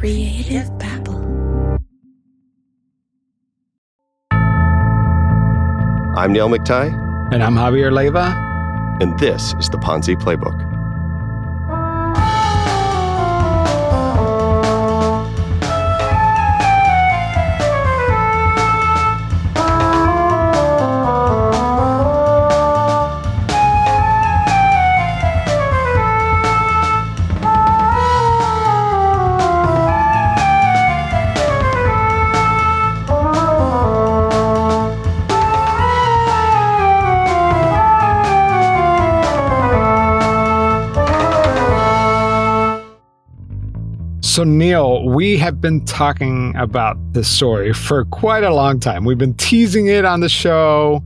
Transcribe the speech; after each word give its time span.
Creative 0.00 0.66
Babble. 0.78 1.20
I'm 6.16 6.32
Neil 6.32 6.48
McTie, 6.48 6.90
And 7.34 7.42
I'm 7.42 7.54
Javier 7.54 7.92
Leiva. 7.92 8.34
and 9.02 9.18
this 9.18 9.54
is 9.58 9.68
the 9.68 9.76
Ponzi 9.76 10.16
Playbook. 10.16 10.56
So, 44.40 44.44
Neil, 44.44 45.06
we 45.06 45.36
have 45.36 45.60
been 45.60 45.84
talking 45.84 46.56
about 46.56 46.96
this 47.12 47.28
story 47.28 47.74
for 47.74 48.06
quite 48.06 48.42
a 48.42 48.54
long 48.54 48.80
time. 48.80 49.04
We've 49.04 49.18
been 49.18 49.34
teasing 49.34 49.88
it 49.88 50.06
on 50.06 50.20
the 50.20 50.30
show 50.30 51.04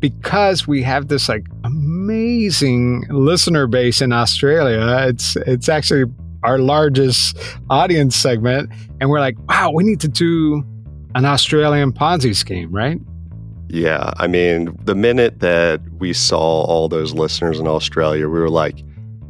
because 0.00 0.66
we 0.66 0.82
have 0.82 1.06
this 1.06 1.28
like 1.28 1.46
amazing 1.62 3.06
listener 3.08 3.68
base 3.68 4.02
in 4.02 4.12
Australia. 4.12 5.06
It's 5.06 5.36
it's 5.36 5.68
actually 5.68 6.12
our 6.42 6.58
largest 6.58 7.38
audience 7.70 8.16
segment, 8.16 8.72
and 9.00 9.10
we're 9.10 9.20
like, 9.20 9.36
wow, 9.48 9.70
we 9.70 9.84
need 9.84 10.00
to 10.00 10.08
do 10.08 10.64
an 11.14 11.24
Australian 11.24 11.92
Ponzi 11.92 12.34
scheme, 12.34 12.72
right? 12.72 13.00
Yeah, 13.68 14.10
I 14.16 14.26
mean, 14.26 14.76
the 14.82 14.96
minute 14.96 15.38
that 15.38 15.80
we 16.00 16.12
saw 16.12 16.64
all 16.64 16.88
those 16.88 17.14
listeners 17.14 17.60
in 17.60 17.68
Australia, 17.68 18.28
we 18.28 18.40
were 18.40 18.50
like, 18.50 18.82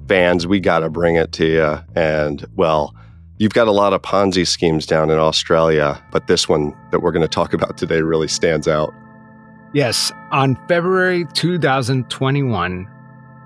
fans, 0.09 0.47
we 0.47 0.59
got 0.59 0.79
to 0.79 0.89
bring 0.89 1.17
it 1.17 1.33
to 1.33 1.45
you. 1.45 1.79
And 1.95 2.47
well, 2.57 2.95
you've 3.39 3.55
got 3.55 3.69
a 3.69 3.73
lot 3.73 3.93
of 3.93 4.03
Ponzi 4.03 4.47
schemes 4.47 4.87
down 4.87 5.11
in 5.11 5.19
Australia, 5.19 6.03
but 6.11 6.27
this 6.27 6.49
one 6.49 6.77
that 6.91 7.01
we're 7.01 7.13
going 7.13 7.23
to 7.23 7.29
talk 7.29 7.53
about 7.53 7.77
today 7.77 8.01
really 8.03 8.29
stands 8.29 8.69
out. 8.69 8.95
Yes, 9.73 10.13
on 10.31 10.57
February 10.69 11.27
2021, 11.33 12.91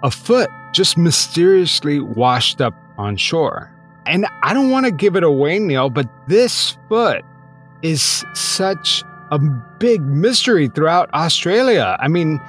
a 0.03 0.11
foot 0.11 0.51
just 0.73 0.99
mysteriously 0.99 2.01
washed 2.01 2.61
up 2.61 2.75
on 2.99 3.17
shore. 3.17 3.73
And 4.07 4.27
I 4.43 4.53
don't 4.53 4.71
want 4.71 4.87
to 4.87 4.93
give 4.93 5.17
it 5.17 5.25
away, 5.25 5.59
Neil, 5.59 5.91
but 5.91 6.09
this 6.29 6.77
foot 6.89 7.25
is 7.83 8.25
such 8.35 9.05
a 9.31 9.39
big 9.39 10.01
mystery 10.03 10.69
throughout 10.69 11.13
Australia. 11.15 11.97
I 12.01 12.09
mean, 12.09 12.41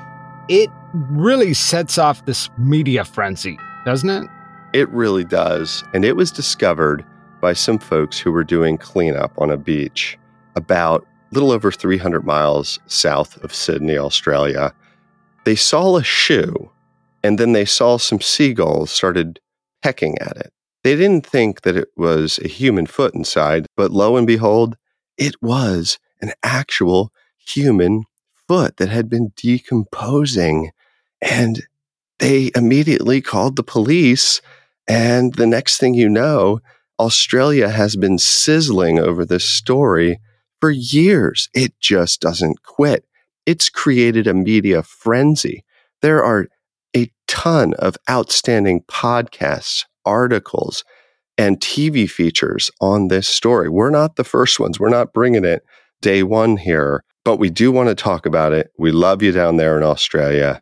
it 0.49 0.69
really 0.93 1.53
sets 1.53 1.97
off 1.97 2.25
this 2.25 2.49
media 2.57 3.03
frenzy, 3.03 3.59
doesn't 3.85 4.09
it? 4.09 4.29
It 4.73 4.89
really 4.89 5.23
does. 5.23 5.83
And 5.93 6.05
it 6.05 6.15
was 6.15 6.31
discovered 6.31 7.05
by 7.41 7.53
some 7.53 7.79
folks 7.79 8.19
who 8.19 8.31
were 8.31 8.43
doing 8.43 8.77
cleanup 8.77 9.33
on 9.37 9.51
a 9.51 9.57
beach 9.57 10.17
about 10.55 11.03
a 11.03 11.35
little 11.35 11.51
over 11.51 11.71
300 11.71 12.25
miles 12.25 12.79
south 12.87 13.37
of 13.43 13.53
Sydney, 13.53 13.97
Australia. 13.97 14.73
They 15.45 15.55
saw 15.55 15.97
a 15.97 16.03
shoe 16.03 16.71
and 17.23 17.37
then 17.37 17.53
they 17.53 17.65
saw 17.65 17.97
some 17.97 18.21
seagulls 18.21 18.91
started 18.91 19.39
pecking 19.81 20.17
at 20.19 20.37
it. 20.37 20.53
They 20.83 20.95
didn't 20.95 21.25
think 21.25 21.61
that 21.61 21.75
it 21.75 21.89
was 21.97 22.39
a 22.39 22.47
human 22.47 22.85
foot 22.85 23.13
inside, 23.13 23.65
but 23.75 23.91
lo 23.91 24.15
and 24.15 24.25
behold, 24.25 24.77
it 25.17 25.35
was 25.41 25.99
an 26.21 26.31
actual 26.43 27.11
human 27.37 28.03
foot 28.47 28.77
that 28.77 28.89
had 28.89 29.09
been 29.09 29.33
decomposing. 29.35 30.71
And 31.21 31.63
they 32.19 32.51
immediately 32.55 33.21
called 33.21 33.55
the 33.55 33.63
police. 33.63 34.41
And 34.87 35.33
the 35.35 35.47
next 35.47 35.77
thing 35.77 35.93
you 35.93 36.09
know, 36.09 36.61
Australia 36.99 37.69
has 37.69 37.95
been 37.95 38.17
sizzling 38.17 38.99
over 38.99 39.25
this 39.25 39.45
story 39.45 40.19
for 40.59 40.71
years. 40.71 41.49
It 41.53 41.73
just 41.79 42.21
doesn't 42.21 42.63
quit. 42.63 43.05
It's 43.45 43.69
created 43.69 44.27
a 44.27 44.33
media 44.33 44.83
frenzy. 44.83 45.63
There 46.01 46.23
are 46.23 46.47
a 46.95 47.11
ton 47.27 47.73
of 47.75 47.97
outstanding 48.09 48.81
podcasts, 48.89 49.85
articles, 50.05 50.83
and 51.37 51.59
TV 51.59 52.09
features 52.09 52.71
on 52.81 53.09
this 53.09 53.27
story. 53.27 53.69
We're 53.69 53.91
not 53.91 54.15
the 54.15 54.23
first 54.23 54.59
ones. 54.59 54.79
We're 54.79 54.89
not 54.89 55.13
bringing 55.13 55.45
it 55.45 55.63
day 56.01 56.23
one 56.23 56.57
here, 56.57 57.03
but 57.23 57.37
we 57.37 57.49
do 57.49 57.71
want 57.71 57.89
to 57.89 57.95
talk 57.95 58.25
about 58.25 58.53
it. 58.53 58.71
We 58.77 58.91
love 58.91 59.21
you 59.21 59.31
down 59.31 59.57
there 59.57 59.77
in 59.77 59.83
Australia. 59.83 60.61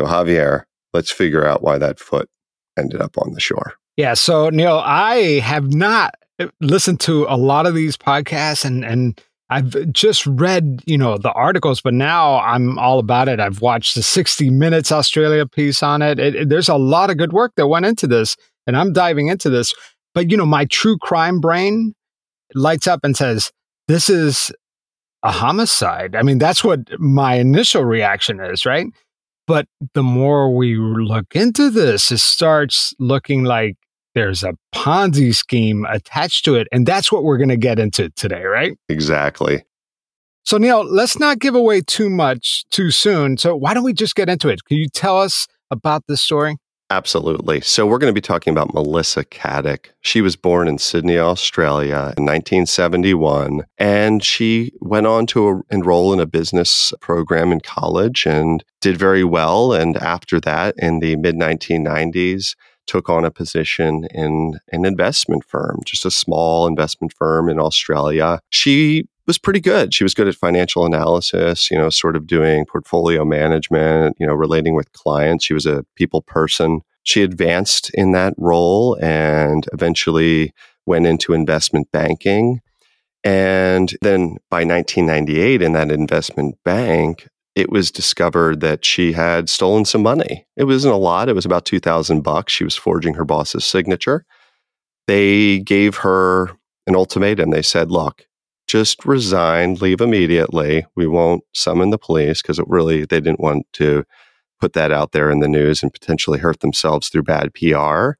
So, 0.00 0.06
Javier, 0.06 0.64
let's 0.92 1.12
figure 1.12 1.46
out 1.46 1.62
why 1.62 1.78
that 1.78 2.00
foot 2.00 2.28
ended 2.76 3.00
up 3.00 3.16
on 3.18 3.32
the 3.32 3.40
shore. 3.40 3.74
Yeah. 3.96 4.14
So, 4.14 4.50
Neil, 4.50 4.82
I 4.84 5.40
have 5.40 5.72
not 5.72 6.14
uh, 6.38 6.48
listened 6.60 7.00
to 7.00 7.26
a 7.28 7.36
lot 7.36 7.66
of 7.66 7.74
these 7.74 7.96
podcasts 7.96 8.64
and, 8.64 8.84
and 8.84 9.20
I've 9.48 9.92
just 9.92 10.26
read, 10.26 10.82
you 10.86 10.98
know, 10.98 11.18
the 11.18 11.32
articles, 11.32 11.80
but 11.80 11.94
now 11.94 12.40
I'm 12.40 12.78
all 12.78 12.98
about 12.98 13.28
it. 13.28 13.38
I've 13.38 13.60
watched 13.60 13.94
the 13.94 14.02
60 14.02 14.50
Minutes 14.50 14.90
Australia 14.90 15.46
piece 15.46 15.82
on 15.82 16.02
it. 16.02 16.18
It, 16.18 16.34
it. 16.34 16.48
There's 16.48 16.68
a 16.68 16.76
lot 16.76 17.10
of 17.10 17.16
good 17.16 17.32
work 17.32 17.52
that 17.56 17.68
went 17.68 17.86
into 17.86 18.08
this, 18.08 18.36
and 18.66 18.76
I'm 18.76 18.92
diving 18.92 19.28
into 19.28 19.48
this. 19.48 19.72
But, 20.14 20.30
you 20.30 20.36
know, 20.36 20.46
my 20.46 20.64
true 20.64 20.98
crime 20.98 21.40
brain 21.40 21.94
lights 22.54 22.88
up 22.88 23.00
and 23.04 23.16
says, 23.16 23.52
this 23.86 24.10
is 24.10 24.50
a 25.22 25.30
homicide. 25.30 26.16
I 26.16 26.22
mean, 26.22 26.38
that's 26.38 26.64
what 26.64 26.80
my 26.98 27.34
initial 27.34 27.84
reaction 27.84 28.40
is, 28.40 28.66
right? 28.66 28.86
But 29.46 29.66
the 29.94 30.02
more 30.02 30.54
we 30.54 30.76
look 30.76 31.36
into 31.36 31.70
this, 31.70 32.10
it 32.10 32.18
starts 32.18 32.94
looking 32.98 33.44
like 33.44 33.76
there's 34.16 34.42
a 34.42 34.54
Ponzi 34.74 35.34
scheme 35.34 35.86
attached 35.90 36.46
to 36.46 36.54
it. 36.54 36.66
And 36.72 36.86
that's 36.86 37.12
what 37.12 37.22
we're 37.22 37.36
going 37.36 37.50
to 37.50 37.56
get 37.58 37.78
into 37.78 38.08
today, 38.10 38.44
right? 38.44 38.72
Exactly. 38.88 39.62
So, 40.42 40.56
Neil, 40.56 40.84
let's 40.84 41.18
not 41.18 41.38
give 41.38 41.54
away 41.54 41.82
too 41.82 42.08
much 42.08 42.64
too 42.70 42.90
soon. 42.90 43.36
So, 43.36 43.54
why 43.54 43.74
don't 43.74 43.84
we 43.84 43.92
just 43.92 44.14
get 44.16 44.30
into 44.30 44.48
it? 44.48 44.64
Can 44.64 44.78
you 44.78 44.88
tell 44.88 45.20
us 45.20 45.46
about 45.70 46.04
this 46.08 46.22
story? 46.22 46.56
Absolutely. 46.88 47.60
So, 47.60 47.84
we're 47.84 47.98
going 47.98 48.12
to 48.12 48.18
be 48.18 48.22
talking 48.22 48.52
about 48.52 48.72
Melissa 48.72 49.24
Caddick. 49.24 49.88
She 50.00 50.22
was 50.22 50.34
born 50.34 50.66
in 50.66 50.78
Sydney, 50.78 51.18
Australia 51.18 52.14
in 52.16 52.24
1971, 52.24 53.64
and 53.76 54.24
she 54.24 54.72
went 54.80 55.06
on 55.06 55.26
to 55.26 55.62
enroll 55.70 56.14
in 56.14 56.20
a 56.20 56.26
business 56.26 56.94
program 57.02 57.52
in 57.52 57.60
college 57.60 58.24
and 58.24 58.64
did 58.80 58.96
very 58.96 59.24
well. 59.24 59.74
And 59.74 59.96
after 59.98 60.40
that, 60.40 60.74
in 60.78 61.00
the 61.00 61.16
mid 61.16 61.34
1990s, 61.34 62.54
took 62.86 63.08
on 63.08 63.24
a 63.24 63.30
position 63.30 64.06
in 64.12 64.58
an 64.72 64.84
investment 64.84 65.44
firm, 65.44 65.80
just 65.84 66.04
a 66.04 66.10
small 66.10 66.66
investment 66.66 67.12
firm 67.12 67.48
in 67.48 67.58
Australia. 67.58 68.40
She 68.50 69.06
was 69.26 69.38
pretty 69.38 69.60
good. 69.60 69.92
She 69.92 70.04
was 70.04 70.14
good 70.14 70.28
at 70.28 70.34
financial 70.34 70.86
analysis, 70.86 71.70
you 71.70 71.76
know, 71.76 71.90
sort 71.90 72.16
of 72.16 72.26
doing 72.26 72.64
portfolio 72.64 73.24
management, 73.24 74.16
you 74.20 74.26
know, 74.26 74.34
relating 74.34 74.74
with 74.74 74.92
clients. 74.92 75.44
She 75.44 75.54
was 75.54 75.66
a 75.66 75.84
people 75.96 76.22
person. 76.22 76.80
She 77.02 77.22
advanced 77.22 77.90
in 77.94 78.12
that 78.12 78.34
role 78.36 78.96
and 79.02 79.66
eventually 79.72 80.52
went 80.86 81.06
into 81.06 81.32
investment 81.32 81.90
banking. 81.90 82.60
And 83.24 83.92
then 84.02 84.36
by 84.50 84.64
1998, 84.64 85.60
in 85.60 85.72
that 85.72 85.90
investment 85.90 86.56
bank, 86.64 87.28
it 87.56 87.70
was 87.70 87.90
discovered 87.90 88.60
that 88.60 88.84
she 88.84 89.12
had 89.12 89.48
stolen 89.48 89.86
some 89.86 90.02
money. 90.02 90.46
It 90.56 90.64
wasn't 90.64 90.94
a 90.94 90.98
lot. 90.98 91.30
It 91.30 91.34
was 91.34 91.46
about 91.46 91.64
2000 91.64 92.20
bucks. 92.20 92.52
She 92.52 92.64
was 92.64 92.76
forging 92.76 93.14
her 93.14 93.24
boss's 93.24 93.64
signature. 93.64 94.26
They 95.06 95.60
gave 95.60 95.96
her 95.96 96.50
an 96.86 96.94
ultimatum. 96.94 97.50
They 97.50 97.62
said, 97.62 97.90
look, 97.90 98.26
just 98.68 99.06
resign, 99.06 99.76
leave 99.76 100.02
immediately. 100.02 100.84
We 100.96 101.06
won't 101.06 101.44
summon 101.54 101.88
the 101.88 101.98
police 101.98 102.42
because 102.42 102.58
it 102.58 102.68
really, 102.68 103.06
they 103.06 103.20
didn't 103.20 103.40
want 103.40 103.66
to 103.74 104.04
put 104.60 104.74
that 104.74 104.92
out 104.92 105.12
there 105.12 105.30
in 105.30 105.40
the 105.40 105.48
news 105.48 105.82
and 105.82 105.92
potentially 105.92 106.38
hurt 106.38 106.60
themselves 106.60 107.08
through 107.08 107.22
bad 107.22 107.54
PR, 107.54 108.12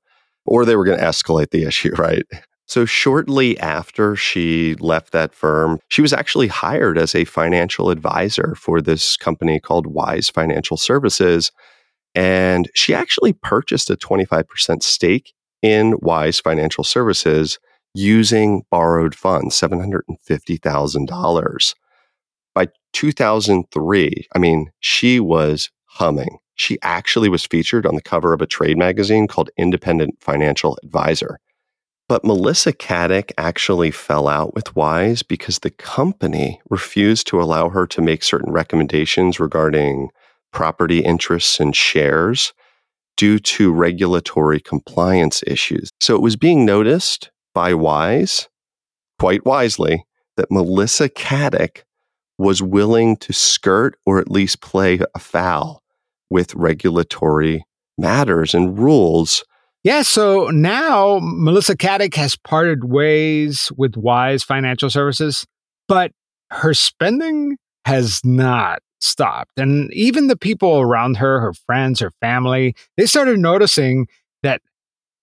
or 0.47 0.65
they 0.65 0.77
were 0.77 0.85
going 0.85 0.99
to 0.99 1.05
escalate 1.05 1.51
the 1.51 1.65
issue, 1.67 1.95
right? 1.97 2.25
So, 2.69 2.85
shortly 2.85 3.57
after 3.61 4.17
she 4.17 4.75
left 4.77 5.13
that 5.13 5.35
firm, 5.35 5.79
she 5.89 6.03
was 6.03 6.13
actually 6.13 6.49
hired 6.49 6.99
as 6.99 7.15
a 7.15 7.25
financial 7.25 7.91
advisor 7.91 8.57
for 8.57 8.81
this 8.81 9.17
company 9.17 9.61
called 9.61 9.87
Wise 9.87 10.29
Financial 10.29 10.77
Services. 10.77 11.53
And 12.15 12.69
she 12.75 12.93
actually 12.93 13.35
purchased 13.35 13.89
a 13.89 13.97
25% 13.97 14.83
stake 14.83 15.33
in 15.63 15.95
Wise 16.01 16.41
Financial 16.41 16.83
Services 16.83 17.61
using 17.95 18.65
borrowed 18.71 19.15
funds, 19.15 19.55
$750,000. 19.61 21.75
By 22.55 22.67
2003, 22.93 24.27
I 24.35 24.39
mean, 24.39 24.73
she 24.81 25.21
was 25.21 25.71
humming. 25.85 26.39
She 26.57 26.79
actually 26.83 27.29
was 27.29 27.47
featured 27.47 27.87
on 27.87 27.95
the 27.95 28.03
cover 28.03 28.33
of 28.33 28.43
a 28.43 28.47
trade 28.47 28.79
magazine 28.79 29.29
called 29.29 29.51
Independent 29.57 30.17
Financial 30.21 30.77
Advisor. 30.83 31.39
But 32.09 32.25
Melissa 32.25 32.73
Caddick 32.73 33.33
actually 33.37 33.91
fell 33.91 34.29
out 34.29 34.55
with 34.55 34.77
Wise 34.77 35.23
because 35.25 35.59
the 35.59 35.71
company 35.71 36.61
refused 36.71 37.27
to 37.29 37.43
allow 37.43 37.69
her 37.69 37.87
to 37.89 38.01
make 38.01 38.23
certain 38.23 38.53
recommendations 38.53 39.41
regarding 39.41 40.11
property 40.53 41.01
interests 41.01 41.59
and 41.59 41.75
shares 41.75 42.53
due 43.17 43.39
to 43.39 43.73
regulatory 43.73 44.61
compliance 44.61 45.43
issues. 45.47 45.91
So 46.01 46.15
it 46.15 46.23
was 46.23 46.37
being 46.37 46.65
noticed 46.65 47.31
by 47.55 47.75
Wise, 47.75 48.49
quite 49.19 49.45
wisely, 49.45 50.05
that 50.37 50.51
Melissa 50.51 51.09
Caddick 51.09 51.83
was 52.39 52.63
willing 52.63 53.17
to 53.17 53.33
skirt 53.33 53.99
or 54.05 54.19
at 54.19 54.31
least 54.31 54.61
play 54.61 55.01
a 55.15 55.19
foul 55.19 55.83
with 56.31 56.55
regulatory 56.55 57.65
matters 57.99 58.55
and 58.55 58.79
rules. 58.79 59.43
Yeah, 59.87 60.03
so 60.03 60.49
now 60.49 61.21
Melissa 61.23 61.77
Caddick 61.77 62.17
has 62.17 62.35
parted 62.35 62.87
ways 62.87 63.71
with 63.77 63.97
Wise 63.97 64.43
Financial 64.43 64.91
Services, 64.91 65.47
but 65.87 66.11
her 66.51 66.75
spending 66.75 67.57
has 67.85 68.21
not 68.25 68.81
stopped. 69.01 69.53
And 69.57 69.93
even 69.93 70.27
the 70.27 70.37
people 70.37 70.81
around 70.81 71.19
her, 71.19 71.39
her 71.39 71.53
friends, 71.53 72.01
her 72.01 72.11
family, 72.21 72.75
they 72.97 73.07
started 73.07 73.39
noticing 73.39 74.09
that 74.43 74.61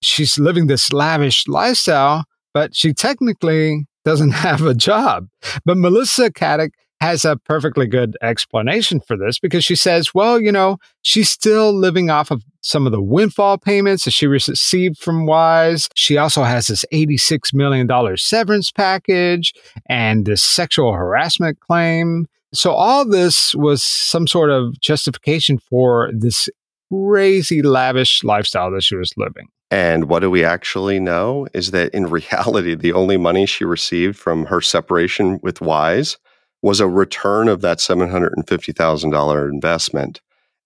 she's 0.01 0.39
living 0.39 0.68
this 0.68 0.94
lavish 0.94 1.45
lifestyle, 1.45 2.24
but 2.54 2.74
she 2.74 2.94
technically 2.94 3.86
doesn't 4.06 4.31
have 4.31 4.62
a 4.62 4.74
job. 4.74 5.27
But 5.66 5.75
Melissa 5.75 6.31
Caddick 6.31 6.71
has 7.03 7.25
a 7.25 7.35
perfectly 7.35 7.85
good 7.85 8.15
explanation 8.21 9.01
for 9.01 9.17
this 9.17 9.38
because 9.38 9.65
she 9.65 9.75
says, 9.75 10.13
well, 10.13 10.39
you 10.39 10.53
know, 10.53 10.77
she's 11.01 11.29
still 11.29 11.73
living 11.73 12.09
off 12.09 12.31
of 12.31 12.45
some 12.61 12.85
of 12.85 12.94
the 12.94 13.01
windfall 13.01 13.57
payments 13.57 14.05
that 14.05 14.11
she 14.11 14.25
received 14.25 14.97
from 14.97 15.25
Wise. 15.25 15.89
She 15.95 16.15
also 16.15 16.44
has 16.44 16.67
this 16.67 16.85
$86 16.94 17.53
million 17.53 17.89
severance 18.15 18.71
package 18.71 19.53
and 19.89 20.25
this 20.25 20.41
sexual 20.41 20.94
harassment 20.94 21.59
claim. 21.59 22.25
So 22.53 22.71
all 22.71 23.06
this 23.06 23.53
was 23.53 23.83
some 23.83 24.25
sort 24.25 24.49
of 24.49 24.79
justification 24.79 25.57
for 25.57 26.09
this 26.13 26.47
crazy 26.89 27.61
lavish 27.61 28.23
lifestyle 28.23 28.71
that 28.71 28.83
she 28.83 28.95
was 28.95 29.11
living. 29.17 29.49
And 29.69 30.06
what 30.06 30.19
do 30.19 30.31
we 30.31 30.45
actually 30.45 31.01
know 31.01 31.47
is 31.53 31.71
that 31.71 31.94
in 31.94 32.06
reality, 32.09 32.75
the 32.75 32.94
only 32.94 33.17
money 33.17 33.45
she 33.45 33.65
received 33.65 34.15
from 34.17 34.45
her 34.45 34.61
separation 34.61 35.41
with 35.44 35.59
Wise 35.59 36.15
was 36.63 36.80
a 36.80 36.88
return 36.88 37.48
of 37.50 37.62
that 37.62 37.77
$750,000 37.77 39.51
investment. 39.51 40.21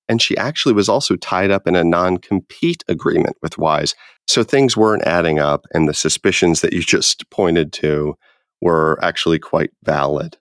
And 0.08 0.22
she 0.22 0.38
actually 0.38 0.74
was 0.74 0.88
also 0.88 1.18
tied 1.18 1.52
up 1.52 1.68
in 1.68 1.76
a 1.76 1.84
non 1.84 2.18
compete 2.18 2.84
agreement 2.88 3.36
with 3.42 3.58
Wise. 3.58 3.94
So 4.26 4.44
things 4.44 4.78
weren't 4.78 5.04
adding 5.04 5.40
up, 5.40 5.66
and 5.74 5.90
the 5.90 5.94
suspicions 5.94 6.62
that 6.62 6.72
you 6.72 6.82
just 6.84 7.30
pointed 7.30 7.74
to 7.74 8.16
were 8.62 8.98
actually 9.02 9.40
quite 9.40 9.72
valid. 9.84 10.38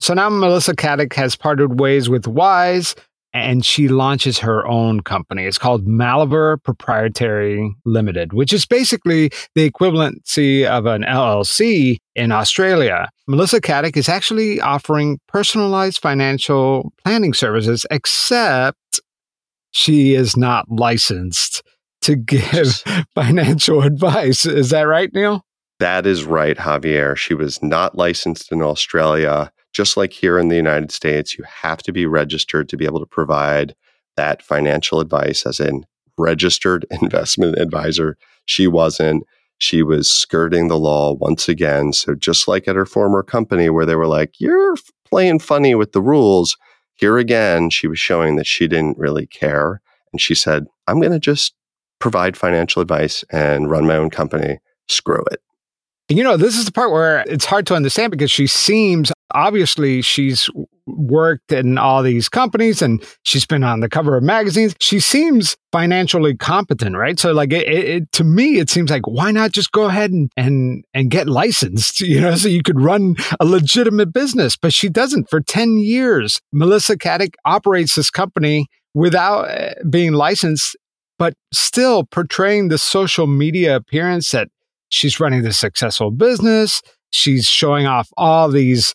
So 0.00 0.14
now 0.14 0.30
Melissa 0.30 0.74
Caddick 0.74 1.12
has 1.14 1.36
parted 1.36 1.78
ways 1.78 2.08
with 2.08 2.26
Wise 2.26 2.94
and 3.32 3.64
she 3.64 3.88
launches 3.88 4.38
her 4.38 4.66
own 4.66 5.00
company. 5.00 5.44
It's 5.44 5.58
called 5.58 5.86
Maliver 5.86 6.62
Proprietary 6.62 7.74
Limited, 7.84 8.32
which 8.32 8.52
is 8.52 8.66
basically 8.66 9.30
the 9.54 9.70
equivalency 9.70 10.66
of 10.66 10.86
an 10.86 11.02
LLC 11.02 11.98
in 12.14 12.32
Australia. 12.32 13.08
Melissa 13.28 13.60
Caddick 13.60 13.96
is 13.96 14.08
actually 14.08 14.60
offering 14.60 15.18
personalized 15.28 16.00
financial 16.00 16.92
planning 17.04 17.34
services, 17.34 17.86
except 17.90 19.00
she 19.70 20.14
is 20.14 20.36
not 20.36 20.66
licensed 20.68 21.62
to 22.02 22.16
give 22.16 22.82
financial 23.14 23.82
advice. 23.82 24.44
Is 24.44 24.70
that 24.70 24.82
right, 24.82 25.12
Neil? 25.12 25.44
That 25.78 26.06
is 26.06 26.24
right, 26.24 26.56
Javier. 26.56 27.16
She 27.16 27.34
was 27.34 27.62
not 27.62 27.96
licensed 27.96 28.52
in 28.52 28.60
Australia 28.60 29.50
just 29.72 29.96
like 29.96 30.12
here 30.12 30.38
in 30.38 30.48
the 30.48 30.56
United 30.56 30.90
States, 30.90 31.38
you 31.38 31.44
have 31.44 31.82
to 31.82 31.92
be 31.92 32.06
registered 32.06 32.68
to 32.68 32.76
be 32.76 32.84
able 32.84 33.00
to 33.00 33.06
provide 33.06 33.74
that 34.16 34.42
financial 34.42 35.00
advice 35.00 35.46
as 35.46 35.60
a 35.60 35.72
registered 36.18 36.86
investment 37.02 37.58
advisor. 37.58 38.16
She 38.46 38.66
wasn't. 38.66 39.24
She 39.58 39.82
was 39.82 40.10
skirting 40.10 40.68
the 40.68 40.78
law 40.78 41.12
once 41.12 41.48
again. 41.48 41.92
So, 41.92 42.14
just 42.14 42.48
like 42.48 42.66
at 42.66 42.76
her 42.76 42.86
former 42.86 43.22
company, 43.22 43.68
where 43.68 43.86
they 43.86 43.94
were 43.94 44.06
like, 44.06 44.40
You're 44.40 44.74
playing 45.08 45.40
funny 45.40 45.74
with 45.74 45.92
the 45.92 46.00
rules, 46.00 46.56
here 47.00 47.18
again, 47.18 47.70
she 47.70 47.86
was 47.86 47.98
showing 47.98 48.36
that 48.36 48.46
she 48.46 48.68
didn't 48.68 48.98
really 48.98 49.26
care. 49.26 49.80
And 50.12 50.20
she 50.20 50.34
said, 50.34 50.66
I'm 50.86 51.00
going 51.00 51.12
to 51.12 51.18
just 51.18 51.54
provide 51.98 52.36
financial 52.36 52.82
advice 52.82 53.24
and 53.30 53.70
run 53.70 53.86
my 53.86 53.96
own 53.96 54.10
company. 54.10 54.58
Screw 54.88 55.24
it. 55.30 55.40
You 56.08 56.24
know, 56.24 56.36
this 56.36 56.56
is 56.56 56.64
the 56.64 56.72
part 56.72 56.90
where 56.90 57.20
it's 57.26 57.44
hard 57.44 57.66
to 57.68 57.74
understand 57.74 58.10
because 58.10 58.30
she 58.30 58.46
seems 58.46 59.12
obviously 59.32 60.02
she's 60.02 60.48
worked 60.86 61.52
in 61.52 61.78
all 61.78 62.02
these 62.02 62.28
companies 62.28 62.82
and 62.82 63.02
she's 63.22 63.46
been 63.46 63.62
on 63.62 63.80
the 63.80 63.88
cover 63.88 64.16
of 64.16 64.22
magazines. 64.22 64.74
She 64.80 65.00
seems 65.00 65.56
financially 65.72 66.36
competent, 66.36 66.96
right? 66.96 67.18
So 67.18 67.32
like 67.32 67.52
it, 67.52 67.68
it, 67.68 68.12
to 68.12 68.24
me, 68.24 68.58
it 68.58 68.70
seems 68.70 68.90
like 68.90 69.06
why 69.06 69.30
not 69.30 69.52
just 69.52 69.72
go 69.72 69.84
ahead 69.84 70.10
and, 70.10 70.30
and, 70.36 70.84
and 70.94 71.10
get 71.10 71.28
licensed, 71.28 72.00
you 72.00 72.20
know, 72.20 72.34
so 72.34 72.48
you 72.48 72.62
could 72.62 72.80
run 72.80 73.16
a 73.38 73.44
legitimate 73.44 74.12
business, 74.12 74.56
but 74.56 74.72
she 74.72 74.88
doesn't 74.88 75.30
for 75.30 75.40
10 75.40 75.78
years. 75.78 76.40
Melissa 76.52 76.96
Caddick 76.96 77.34
operates 77.44 77.94
this 77.94 78.10
company 78.10 78.66
without 78.94 79.42
eh, 79.44 79.74
being 79.88 80.12
licensed, 80.12 80.76
but 81.18 81.34
still 81.52 82.04
portraying 82.04 82.68
the 82.68 82.78
social 82.78 83.26
media 83.26 83.76
appearance 83.76 84.30
that 84.32 84.48
she's 84.88 85.20
running 85.20 85.42
this 85.42 85.58
successful 85.58 86.10
business. 86.10 86.82
She's 87.12 87.46
showing 87.46 87.86
off 87.86 88.08
all 88.16 88.48
these 88.48 88.94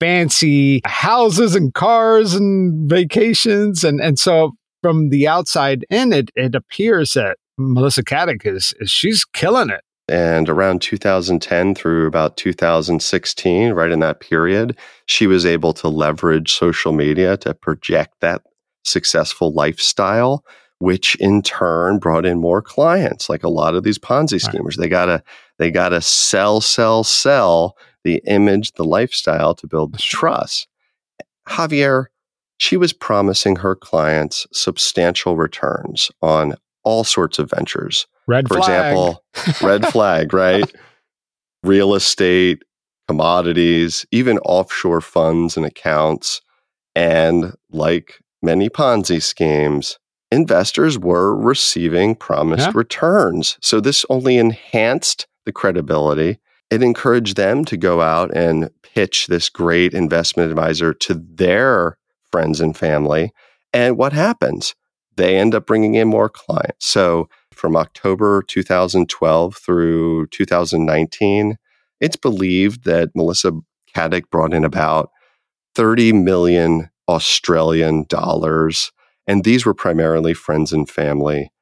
fancy 0.00 0.80
houses 0.84 1.54
and 1.54 1.72
cars 1.74 2.34
and 2.34 2.88
vacations. 2.88 3.84
And, 3.84 4.00
and 4.00 4.18
so 4.18 4.52
from 4.82 5.10
the 5.10 5.28
outside 5.28 5.84
in, 5.90 6.12
it, 6.12 6.30
it 6.34 6.54
appears 6.54 7.12
that 7.12 7.36
Melissa 7.58 8.02
Caddick 8.02 8.46
is, 8.46 8.74
is 8.80 8.90
she's 8.90 9.24
killing 9.24 9.70
it. 9.70 9.82
And 10.08 10.48
around 10.48 10.82
2010 10.82 11.74
through 11.76 12.06
about 12.06 12.36
2016, 12.36 13.72
right 13.72 13.92
in 13.92 14.00
that 14.00 14.18
period, 14.18 14.76
she 15.06 15.28
was 15.28 15.46
able 15.46 15.72
to 15.74 15.88
leverage 15.88 16.52
social 16.52 16.92
media 16.92 17.36
to 17.38 17.54
project 17.54 18.14
that 18.20 18.42
successful 18.84 19.52
lifestyle 19.52 20.44
which 20.80 21.14
in 21.16 21.42
turn 21.42 21.98
brought 21.98 22.24
in 22.24 22.40
more 22.40 22.62
clients. 22.62 23.28
Like 23.28 23.44
a 23.44 23.50
lot 23.50 23.74
of 23.74 23.84
these 23.84 23.98
Ponzi 23.98 24.40
schemers, 24.40 24.76
right. 24.76 24.84
they 24.84 24.88
gotta 24.88 25.22
they 25.58 25.70
gotta 25.70 26.00
sell, 26.00 26.60
sell, 26.60 27.04
sell 27.04 27.76
the 28.04 28.22
image, 28.26 28.72
the 28.72 28.84
lifestyle 28.84 29.54
to 29.54 29.66
build 29.66 29.92
the 29.92 29.98
trust. 29.98 30.66
Javier, 31.48 32.06
she 32.58 32.76
was 32.76 32.92
promising 32.92 33.56
her 33.56 33.74
clients 33.74 34.46
substantial 34.52 35.36
returns 35.36 36.10
on 36.22 36.54
all 36.84 37.04
sorts 37.04 37.38
of 37.38 37.50
ventures. 37.50 38.06
Red 38.26 38.48
For 38.48 38.58
flag. 38.58 38.92
example, 38.92 39.24
red 39.62 39.86
flag, 39.92 40.32
right? 40.32 40.70
Real 41.62 41.94
estate, 41.94 42.62
commodities, 43.08 44.06
even 44.12 44.38
offshore 44.38 45.00
funds 45.00 45.56
and 45.56 45.66
accounts. 45.66 46.40
And 46.94 47.54
like 47.70 48.20
many 48.42 48.68
Ponzi 48.68 49.22
schemes, 49.22 49.98
investors 50.30 50.98
were 50.98 51.36
receiving 51.36 52.14
promised 52.14 52.66
yeah. 52.66 52.72
returns. 52.74 53.58
So 53.60 53.80
this 53.80 54.06
only 54.08 54.38
enhanced 54.38 55.26
the 55.44 55.52
credibility. 55.52 56.38
It 56.70 56.82
encouraged 56.82 57.36
them 57.36 57.64
to 57.66 57.76
go 57.76 58.00
out 58.00 58.34
and 58.36 58.70
pitch 58.82 59.26
this 59.26 59.48
great 59.48 59.92
investment 59.92 60.50
advisor 60.50 60.94
to 60.94 61.14
their 61.14 61.98
friends 62.30 62.60
and 62.60 62.76
family. 62.76 63.32
And 63.72 63.96
what 63.96 64.12
happens? 64.12 64.74
They 65.16 65.36
end 65.36 65.54
up 65.54 65.66
bringing 65.66 65.94
in 65.94 66.08
more 66.08 66.28
clients. 66.28 66.86
So 66.86 67.28
from 67.52 67.76
October 67.76 68.42
2012 68.42 69.56
through 69.56 70.26
2019, 70.28 71.56
it's 72.00 72.16
believed 72.16 72.84
that 72.84 73.10
Melissa 73.14 73.52
Caddick 73.94 74.30
brought 74.30 74.54
in 74.54 74.64
about 74.64 75.10
30 75.74 76.12
million 76.12 76.90
Australian 77.08 78.06
dollars 78.08 78.92
and 79.30 79.44
these 79.44 79.64
were 79.64 79.74
primarily 79.74 80.34
friends 80.34 80.72
and 80.72 80.90
family. 80.90 81.52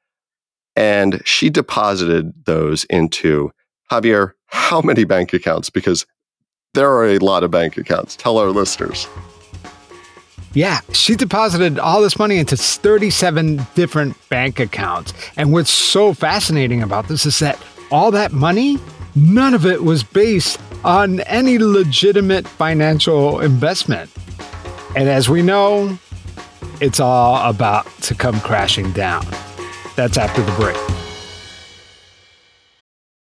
And 0.75 1.21
she 1.23 1.51
deposited 1.51 2.45
those 2.45 2.83
into 2.85 3.51
Javier, 3.91 4.33
how 4.47 4.81
many 4.81 5.03
bank 5.03 5.33
accounts? 5.33 5.69
Because 5.69 6.05
there 6.73 6.89
are 6.89 7.07
a 7.07 7.17
lot 7.19 7.43
of 7.43 7.51
bank 7.51 7.77
accounts. 7.77 8.15
Tell 8.15 8.37
our 8.37 8.49
listeners. 8.49 9.07
Yeah, 10.53 10.79
she 10.93 11.15
deposited 11.15 11.77
all 11.77 12.01
this 12.01 12.17
money 12.17 12.37
into 12.37 12.57
37 12.57 13.65
different 13.75 14.17
bank 14.29 14.59
accounts. 14.59 15.13
And 15.37 15.51
what's 15.51 15.69
so 15.69 16.13
fascinating 16.13 16.81
about 16.81 17.07
this 17.07 17.25
is 17.25 17.39
that 17.39 17.61
all 17.91 18.11
that 18.11 18.31
money, 18.31 18.77
none 19.15 19.53
of 19.53 19.65
it 19.65 19.83
was 19.83 20.03
based 20.03 20.59
on 20.83 21.19
any 21.21 21.57
legitimate 21.57 22.47
financial 22.47 23.39
investment. 23.41 24.11
And 24.95 25.07
as 25.07 25.29
we 25.29 25.41
know, 25.41 25.97
it's 26.81 26.99
all 26.99 27.47
about 27.47 27.85
to 28.03 28.15
come 28.15 28.39
crashing 28.39 28.91
down. 28.91 29.25
That's 29.95 30.17
after 30.17 30.41
the 30.41 30.51
break. 30.53 31.08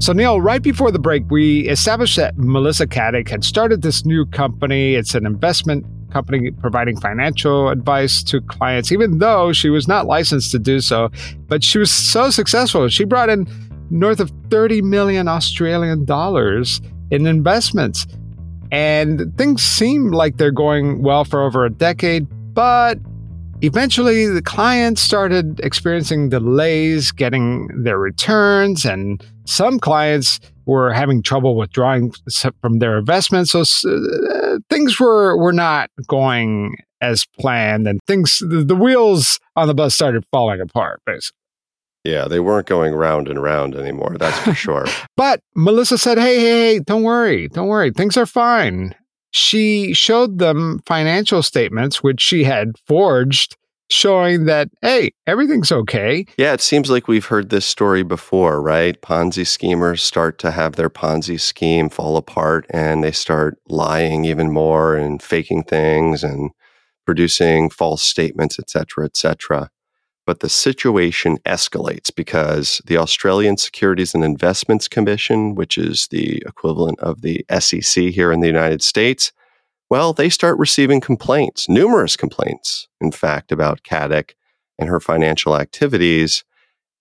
So, 0.00 0.12
Neil, 0.12 0.40
right 0.40 0.62
before 0.62 0.92
the 0.92 0.98
break, 1.00 1.28
we 1.28 1.68
established 1.68 2.16
that 2.16 2.38
Melissa 2.38 2.86
Caddick 2.86 3.28
had 3.28 3.44
started 3.44 3.82
this 3.82 4.04
new 4.06 4.26
company. 4.26 4.94
It's 4.94 5.14
an 5.14 5.26
investment 5.26 5.84
company 6.12 6.52
providing 6.52 6.98
financial 7.00 7.68
advice 7.68 8.22
to 8.24 8.40
clients, 8.42 8.92
even 8.92 9.18
though 9.18 9.52
she 9.52 9.70
was 9.70 9.88
not 9.88 10.06
licensed 10.06 10.52
to 10.52 10.58
do 10.58 10.80
so. 10.80 11.10
But 11.48 11.64
she 11.64 11.78
was 11.78 11.90
so 11.90 12.30
successful. 12.30 12.88
She 12.88 13.04
brought 13.04 13.28
in 13.28 13.48
north 13.90 14.20
of 14.20 14.30
30 14.50 14.82
million 14.82 15.26
Australian 15.26 16.04
dollars 16.04 16.80
in 17.10 17.26
investments. 17.26 18.06
And 18.70 19.36
things 19.36 19.62
seem 19.62 20.12
like 20.12 20.36
they're 20.36 20.50
going 20.52 21.02
well 21.02 21.24
for 21.24 21.42
over 21.42 21.64
a 21.64 21.70
decade, 21.70 22.28
but 22.54 22.98
eventually 23.62 24.26
the 24.26 24.42
clients 24.42 25.00
started 25.00 25.60
experiencing 25.60 26.28
delays 26.28 27.12
getting 27.12 27.68
their 27.82 27.98
returns, 27.98 28.84
and 28.84 29.24
some 29.44 29.78
clients 29.78 30.40
were 30.66 30.92
having 30.92 31.22
trouble 31.22 31.56
withdrawing 31.56 32.12
from 32.60 32.78
their 32.78 32.98
investments. 32.98 33.52
So 33.52 33.62
uh, 33.62 34.58
things 34.68 35.00
were, 35.00 35.36
were 35.36 35.52
not 35.52 35.90
going 36.06 36.76
as 37.00 37.26
planned, 37.38 37.86
and 37.86 38.00
things, 38.06 38.38
the, 38.38 38.64
the 38.64 38.76
wheels 38.76 39.38
on 39.56 39.68
the 39.68 39.74
bus 39.74 39.94
started 39.94 40.24
falling 40.30 40.60
apart, 40.60 41.00
basically. 41.06 41.34
Yeah, 42.04 42.26
they 42.26 42.40
weren't 42.40 42.66
going 42.66 42.94
round 42.94 43.28
and 43.28 43.42
round 43.42 43.74
anymore. 43.74 44.16
That's 44.18 44.38
for 44.38 44.54
sure. 44.54 44.86
but 45.16 45.40
Melissa 45.54 45.98
said, 45.98 46.16
hey, 46.16 46.38
hey, 46.38 46.72
hey, 46.74 46.78
don't 46.80 47.02
worry. 47.02 47.48
Don't 47.48 47.68
worry. 47.68 47.90
Things 47.90 48.16
are 48.16 48.26
fine. 48.26 48.94
She 49.30 49.92
showed 49.92 50.38
them 50.38 50.80
financial 50.86 51.42
statements, 51.42 52.02
which 52.02 52.20
she 52.20 52.44
had 52.44 52.72
forged, 52.86 53.56
showing 53.90 54.46
that, 54.46 54.68
hey, 54.82 55.10
everything's 55.26 55.72
okay. 55.72 56.26
Yeah, 56.36 56.52
it 56.52 56.60
seems 56.60 56.90
like 56.90 57.08
we've 57.08 57.26
heard 57.26 57.50
this 57.50 57.66
story 57.66 58.02
before, 58.02 58.60
right? 58.60 59.00
Ponzi 59.00 59.46
schemers 59.46 60.02
start 60.02 60.38
to 60.38 60.50
have 60.50 60.76
their 60.76 60.90
Ponzi 60.90 61.40
scheme 61.40 61.88
fall 61.88 62.16
apart 62.16 62.66
and 62.70 63.02
they 63.02 63.12
start 63.12 63.58
lying 63.68 64.24
even 64.24 64.50
more 64.50 64.96
and 64.96 65.22
faking 65.22 65.64
things 65.64 66.22
and 66.24 66.50
producing 67.06 67.70
false 67.70 68.02
statements, 68.02 68.58
et 68.58 68.68
cetera, 68.68 69.04
et 69.04 69.16
cetera 69.16 69.70
but 70.28 70.40
the 70.40 70.48
situation 70.50 71.38
escalates 71.46 72.14
because 72.14 72.82
the 72.84 72.98
Australian 72.98 73.56
Securities 73.56 74.14
and 74.14 74.22
Investments 74.22 74.86
Commission, 74.86 75.54
which 75.54 75.78
is 75.78 76.06
the 76.08 76.42
equivalent 76.44 77.00
of 77.00 77.22
the 77.22 77.46
SEC 77.58 78.04
here 78.10 78.30
in 78.30 78.40
the 78.40 78.46
United 78.46 78.82
States, 78.82 79.32
well, 79.88 80.12
they 80.12 80.28
start 80.28 80.58
receiving 80.58 81.00
complaints, 81.00 81.66
numerous 81.66 82.14
complaints, 82.14 82.88
in 83.00 83.10
fact, 83.10 83.50
about 83.50 83.82
Caddick 83.84 84.32
and 84.78 84.90
her 84.90 85.00
financial 85.00 85.56
activities. 85.56 86.44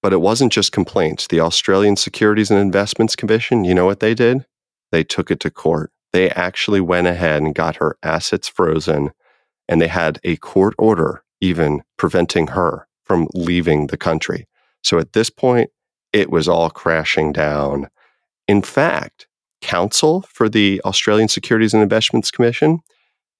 But 0.01 0.13
it 0.13 0.21
wasn't 0.21 0.53
just 0.53 0.71
complaints. 0.71 1.27
The 1.27 1.41
Australian 1.41 1.97
Securities 1.97 2.49
and 2.49 2.61
Investments 2.61 3.17
Commission, 3.17 3.65
you 3.65 3.75
know 3.75 3.85
what 3.85 3.99
they 3.99 4.13
did? 4.13 4.45
They 4.93 5.03
took 5.03 5.29
it 5.31 5.41
to 5.41 5.51
court. 5.51 5.91
They 6.13 6.29
actually 6.29 6.79
went 6.79 7.07
ahead 7.07 7.41
and 7.41 7.53
got 7.53 7.75
her 7.75 7.97
assets 8.01 8.47
frozen, 8.47 9.11
and 9.67 9.81
they 9.81 9.89
had 9.89 10.21
a 10.23 10.37
court 10.37 10.75
order 10.77 11.25
even 11.41 11.83
preventing 11.97 12.47
her 12.47 12.87
from 13.07 13.27
leaving 13.33 13.87
the 13.87 13.97
country. 13.97 14.47
So 14.83 14.99
at 14.99 15.13
this 15.13 15.29
point, 15.29 15.69
it 16.11 16.29
was 16.29 16.47
all 16.47 16.69
crashing 16.69 17.31
down. 17.31 17.87
In 18.47 18.61
fact, 18.61 19.27
counsel 19.61 20.21
for 20.23 20.49
the 20.49 20.81
Australian 20.85 21.29
Securities 21.29 21.73
and 21.73 21.81
Investments 21.81 22.31
Commission, 22.31 22.79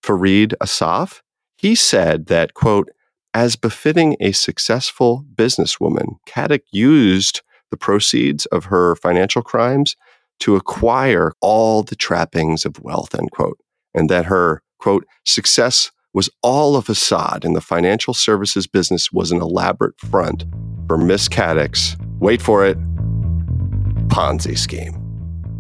Farid 0.01 0.55
Assaf, 0.62 1.21
he 1.57 1.75
said 1.75 2.27
that, 2.27 2.53
quote, 2.53 2.89
as 3.33 3.55
befitting 3.55 4.15
a 4.19 4.31
successful 4.31 5.25
businesswoman, 5.36 6.17
Caddick 6.27 6.63
used 6.71 7.41
the 7.71 7.77
proceeds 7.77 8.45
of 8.47 8.65
her 8.65 8.95
financial 8.95 9.41
crimes 9.41 9.95
to 10.39 10.55
acquire 10.55 11.33
all 11.41 11.83
the 11.83 11.95
trappings 11.95 12.65
of 12.65 12.79
wealth, 12.79 13.13
end 13.15 13.31
quote, 13.31 13.59
and 13.93 14.09
that 14.09 14.25
her, 14.25 14.62
quote, 14.79 15.05
success 15.25 15.91
was 16.17 16.31
all 16.41 16.75
a 16.75 16.81
facade, 16.81 17.45
and 17.45 17.55
the 17.55 17.62
financial 17.62 18.12
services 18.12 18.65
business 18.65 19.12
was 19.12 19.31
an 19.31 19.39
elaborate 19.39 19.93
front 20.00 20.45
for 20.88 20.97
Miss 20.97 21.29
Caddick's, 21.29 21.95
wait 22.17 22.41
for 22.41 22.65
it, 22.65 22.75
Ponzi 24.07 24.57
scheme. 24.57 25.00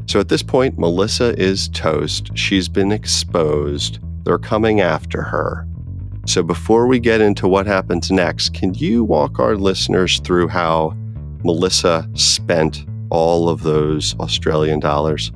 So 0.07 0.19
at 0.19 0.29
this 0.29 0.41
point, 0.41 0.79
Melissa 0.79 1.39
is 1.39 1.69
toast. 1.69 2.35
She's 2.35 2.67
been 2.67 2.91
exposed. 2.91 3.99
They're 4.23 4.39
coming 4.39 4.81
after 4.81 5.21
her. 5.21 5.67
So 6.25 6.41
before 6.41 6.87
we 6.87 6.99
get 6.99 7.21
into 7.21 7.47
what 7.47 7.67
happens 7.67 8.09
next, 8.09 8.55
can 8.55 8.73
you 8.73 9.03
walk 9.03 9.37
our 9.37 9.57
listeners 9.57 10.19
through 10.21 10.47
how 10.47 10.97
Melissa 11.43 12.09
spent 12.15 12.83
all 13.11 13.47
of 13.47 13.61
those 13.61 14.15
Australian 14.15 14.79
dollars? 14.79 15.31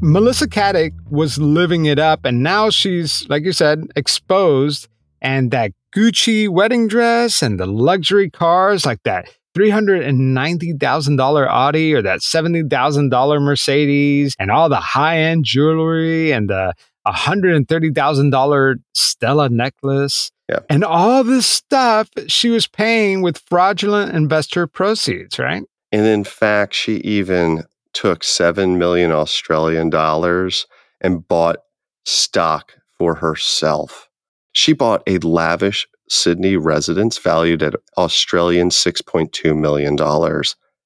Melissa 0.00 0.46
Caddick 0.46 0.92
was 1.10 1.38
living 1.38 1.86
it 1.86 1.98
up, 1.98 2.24
and 2.24 2.42
now 2.42 2.70
she's, 2.70 3.28
like 3.28 3.42
you 3.44 3.52
said, 3.52 3.84
exposed. 3.96 4.88
And 5.20 5.50
that 5.50 5.72
Gucci 5.94 6.48
wedding 6.48 6.86
dress 6.86 7.42
and 7.42 7.58
the 7.58 7.66
luxury 7.66 8.30
cars, 8.30 8.86
like 8.86 9.02
that 9.02 9.28
$390,000 9.56 11.48
Audi 11.48 11.92
or 11.94 12.02
that 12.02 12.20
$70,000 12.20 13.42
Mercedes, 13.42 14.36
and 14.38 14.52
all 14.52 14.68
the 14.68 14.76
high 14.76 15.18
end 15.18 15.44
jewelry 15.44 16.30
and 16.30 16.48
the 16.48 16.74
$130,000 17.08 18.74
Stella 18.94 19.48
necklace. 19.48 20.30
Yeah. 20.48 20.60
And 20.70 20.84
all 20.84 21.24
this 21.24 21.46
stuff 21.46 22.08
she 22.28 22.50
was 22.50 22.68
paying 22.68 23.20
with 23.22 23.42
fraudulent 23.48 24.14
investor 24.14 24.68
proceeds, 24.68 25.40
right? 25.40 25.64
And 25.90 26.06
in 26.06 26.22
fact, 26.22 26.74
she 26.74 26.98
even 26.98 27.64
took 27.98 28.22
7 28.22 28.78
million 28.78 29.10
Australian 29.10 29.90
dollars 29.90 30.68
and 31.00 31.26
bought 31.26 31.56
stock 32.04 32.74
for 32.96 33.16
herself. 33.16 34.08
She 34.52 34.72
bought 34.72 35.02
a 35.08 35.18
lavish 35.18 35.84
Sydney 36.08 36.56
residence 36.56 37.18
valued 37.18 37.60
at 37.60 37.74
Australian 37.96 38.68
$6.2 38.68 39.58
million. 39.58 39.96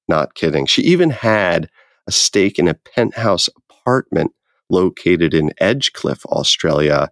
Not 0.09 0.35
kidding. 0.35 0.65
She 0.65 0.81
even 0.83 1.11
had 1.11 1.69
a 2.07 2.13
stake 2.13 2.59
in 2.59 2.67
a 2.67 2.73
penthouse 2.75 3.47
apartment 3.49 4.33
located 4.71 5.35
in 5.35 5.53
Edgecliff, 5.61 6.25
Australia. 6.25 7.11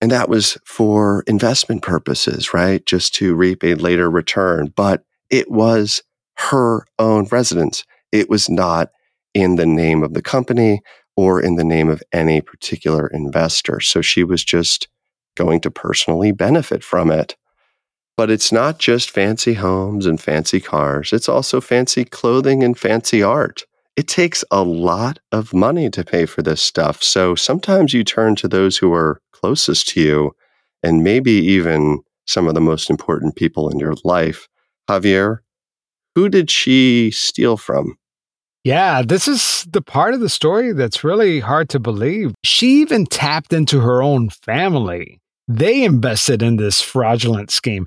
And 0.00 0.12
that 0.12 0.28
was 0.28 0.56
for 0.64 1.24
investment 1.26 1.82
purposes, 1.82 2.54
right? 2.54 2.86
Just 2.86 3.12
to 3.16 3.34
reap 3.34 3.64
a 3.64 3.74
later 3.74 4.08
return. 4.08 4.72
But 4.76 5.02
it 5.30 5.50
was 5.50 6.04
her 6.36 6.86
own 7.00 7.26
residence. 7.32 7.84
It 8.12 8.30
was 8.30 8.48
not 8.48 8.90
in 9.34 9.56
the 9.56 9.66
name 9.66 10.02
of 10.02 10.14
the 10.14 10.22
company 10.22 10.80
or 11.16 11.40
in 11.40 11.56
the 11.56 11.64
name 11.64 11.88
of 11.88 12.02
any 12.12 12.40
particular 12.40 13.06
investor. 13.08 13.80
So 13.80 14.00
she 14.00 14.24
was 14.24 14.44
just 14.44 14.88
going 15.36 15.60
to 15.60 15.70
personally 15.70 16.32
benefit 16.32 16.82
from 16.82 17.10
it. 17.10 17.36
But 18.16 18.30
it's 18.30 18.52
not 18.52 18.78
just 18.78 19.10
fancy 19.10 19.54
homes 19.54 20.06
and 20.06 20.20
fancy 20.20 20.60
cars, 20.60 21.12
it's 21.12 21.28
also 21.28 21.60
fancy 21.60 22.04
clothing 22.04 22.62
and 22.62 22.78
fancy 22.78 23.22
art. 23.22 23.64
It 23.96 24.08
takes 24.08 24.44
a 24.50 24.62
lot 24.62 25.18
of 25.32 25.52
money 25.52 25.90
to 25.90 26.04
pay 26.04 26.24
for 26.24 26.42
this 26.42 26.62
stuff. 26.62 27.02
So 27.02 27.34
sometimes 27.34 27.92
you 27.92 28.04
turn 28.04 28.36
to 28.36 28.48
those 28.48 28.78
who 28.78 28.92
are 28.92 29.20
closest 29.32 29.88
to 29.88 30.00
you 30.00 30.32
and 30.82 31.04
maybe 31.04 31.32
even 31.32 32.00
some 32.26 32.48
of 32.48 32.54
the 32.54 32.60
most 32.60 32.88
important 32.88 33.36
people 33.36 33.68
in 33.68 33.78
your 33.78 33.94
life. 34.04 34.48
Javier, 34.88 35.38
who 36.14 36.28
did 36.28 36.50
she 36.50 37.10
steal 37.10 37.56
from? 37.56 37.96
Yeah, 38.64 39.02
this 39.02 39.26
is 39.26 39.66
the 39.68 39.82
part 39.82 40.14
of 40.14 40.20
the 40.20 40.28
story 40.28 40.72
that's 40.72 41.02
really 41.02 41.40
hard 41.40 41.68
to 41.70 41.80
believe. 41.80 42.32
She 42.44 42.80
even 42.80 43.06
tapped 43.06 43.52
into 43.52 43.80
her 43.80 44.02
own 44.02 44.30
family. 44.30 45.20
They 45.48 45.82
invested 45.82 46.42
in 46.42 46.56
this 46.56 46.80
fraudulent 46.80 47.50
scheme. 47.50 47.86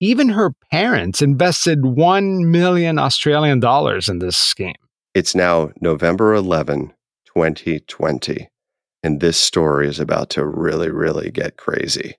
Even 0.00 0.30
her 0.30 0.52
parents 0.70 1.20
invested 1.20 1.84
1 1.84 2.50
million 2.50 2.98
Australian 2.98 3.60
dollars 3.60 4.08
in 4.08 4.18
this 4.18 4.38
scheme. 4.38 4.74
It's 5.14 5.34
now 5.34 5.70
November 5.82 6.34
11, 6.34 6.92
2020, 7.26 8.48
and 9.02 9.20
this 9.20 9.36
story 9.36 9.86
is 9.88 10.00
about 10.00 10.30
to 10.30 10.46
really, 10.46 10.90
really 10.90 11.30
get 11.30 11.58
crazy. 11.58 12.14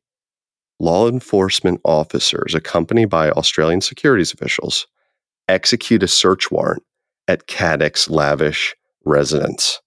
Law 0.79 1.09
enforcement 1.09 1.81
officers, 1.83 2.53
accompanied 2.53 3.09
by 3.09 3.31
Australian 3.31 3.81
securities 3.81 4.31
officials, 4.31 4.85
execute 5.49 6.03
a 6.03 6.07
search 6.07 6.51
warrant 6.51 6.83
at 7.27 7.47
Caddick's 7.47 8.09
lavish 8.09 8.75
residence. 9.03 9.81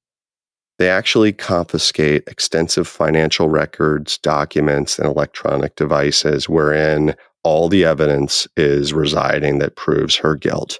They 0.78 0.88
actually 0.88 1.32
confiscate 1.32 2.24
extensive 2.28 2.86
financial 2.86 3.48
records, 3.48 4.18
documents, 4.18 4.98
and 4.98 5.08
electronic 5.08 5.74
devices 5.74 6.48
wherein 6.48 7.16
all 7.42 7.68
the 7.68 7.84
evidence 7.84 8.46
is 8.56 8.92
residing 8.92 9.58
that 9.58 9.76
proves 9.76 10.16
her 10.16 10.36
guilt. 10.36 10.78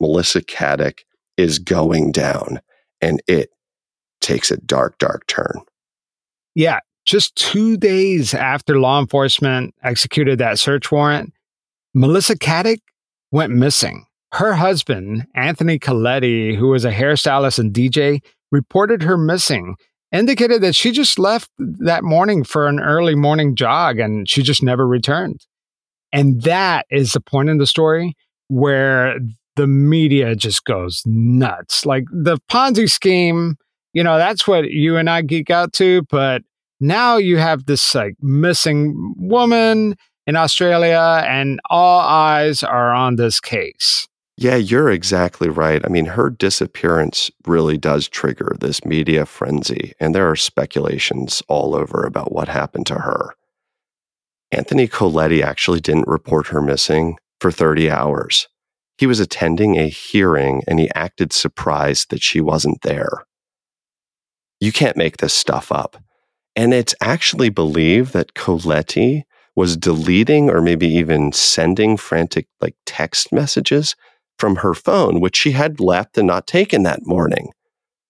Melissa 0.00 0.40
Caddick 0.40 1.00
is 1.36 1.58
going 1.58 2.12
down, 2.12 2.60
and 3.00 3.20
it 3.26 3.50
takes 4.20 4.50
a 4.50 4.56
dark, 4.58 4.98
dark 4.98 5.26
turn. 5.26 5.62
Yeah. 6.54 6.80
Just 7.06 7.34
two 7.34 7.76
days 7.76 8.34
after 8.34 8.78
law 8.78 9.00
enforcement 9.00 9.74
executed 9.82 10.38
that 10.38 10.58
search 10.58 10.92
warrant, 10.92 11.32
Melissa 11.94 12.36
Caddick 12.36 12.80
went 13.32 13.52
missing. 13.52 14.04
Her 14.32 14.54
husband, 14.54 15.26
Anthony 15.34 15.78
Koletti, 15.78 16.56
who 16.56 16.68
was 16.68 16.84
a 16.84 16.92
hairstylist 16.92 17.58
and 17.58 17.72
DJ, 17.72 18.20
reported 18.52 19.02
her 19.02 19.16
missing, 19.16 19.76
indicated 20.12 20.62
that 20.62 20.74
she 20.74 20.92
just 20.92 21.18
left 21.18 21.50
that 21.58 22.04
morning 22.04 22.44
for 22.44 22.68
an 22.68 22.80
early 22.80 23.14
morning 23.14 23.54
jog 23.54 23.98
and 23.98 24.28
she 24.28 24.42
just 24.42 24.62
never 24.62 24.86
returned. 24.86 25.46
And 26.12 26.42
that 26.42 26.86
is 26.90 27.12
the 27.12 27.20
point 27.20 27.48
in 27.48 27.58
the 27.58 27.66
story 27.66 28.14
where 28.48 29.18
the 29.56 29.66
media 29.66 30.34
just 30.34 30.64
goes 30.64 31.02
nuts. 31.06 31.84
Like 31.86 32.04
the 32.12 32.38
Ponzi 32.50 32.90
scheme, 32.90 33.56
you 33.92 34.02
know, 34.02 34.16
that's 34.16 34.46
what 34.46 34.70
you 34.70 34.96
and 34.96 35.10
I 35.10 35.22
geek 35.22 35.50
out 35.50 35.72
to, 35.74 36.02
but 36.10 36.42
now 36.80 37.16
you 37.16 37.38
have 37.38 37.66
this 37.66 37.94
like 37.94 38.14
missing 38.20 39.14
woman 39.16 39.96
in 40.26 40.36
Australia 40.36 41.24
and 41.26 41.60
all 41.68 42.00
eyes 42.00 42.62
are 42.62 42.92
on 42.92 43.16
this 43.16 43.40
case. 43.40 44.08
Yeah, 44.40 44.56
you're 44.56 44.90
exactly 44.90 45.48
right. 45.50 45.84
I 45.84 45.88
mean, 45.88 46.06
her 46.06 46.30
disappearance 46.30 47.30
really 47.46 47.76
does 47.76 48.08
trigger 48.08 48.56
this 48.58 48.84
media 48.86 49.24
frenzy, 49.26 49.92
and 50.00 50.14
there 50.14 50.28
are 50.30 50.34
speculations 50.36 51.42
all 51.46 51.74
over 51.76 52.04
about 52.04 52.32
what 52.32 52.48
happened 52.48 52.86
to 52.86 53.00
her. 53.00 53.34
Anthony 54.52 54.88
Koletti 54.88 55.42
actually 55.42 55.80
didn't 55.80 56.08
report 56.08 56.48
her 56.48 56.60
missing 56.62 57.18
for 57.40 57.50
30 57.50 57.90
hours. 57.90 58.48
He 58.98 59.06
was 59.06 59.20
attending 59.20 59.76
a 59.76 59.88
hearing 59.88 60.62
and 60.66 60.78
he 60.78 60.90
acted 60.94 61.32
surprised 61.32 62.10
that 62.10 62.22
she 62.22 62.40
wasn't 62.40 62.82
there. 62.82 63.24
You 64.60 64.72
can't 64.72 64.96
make 64.96 65.16
this 65.18 65.34
stuff 65.34 65.72
up. 65.72 65.96
And 66.56 66.74
it's 66.74 66.94
actually 67.00 67.50
believed 67.50 68.12
that 68.14 68.34
Koletti 68.34 69.24
was 69.56 69.76
deleting 69.76 70.50
or 70.50 70.60
maybe 70.62 70.88
even 70.88 71.32
sending 71.32 71.96
frantic 71.96 72.48
like 72.60 72.76
text 72.86 73.32
messages 73.32 73.96
from 74.40 74.56
her 74.56 74.74
phone, 74.74 75.20
which 75.20 75.36
she 75.36 75.52
had 75.52 75.78
left 75.78 76.18
and 76.18 76.26
not 76.26 76.46
taken 76.46 76.82
that 76.82 77.00
morning. 77.04 77.50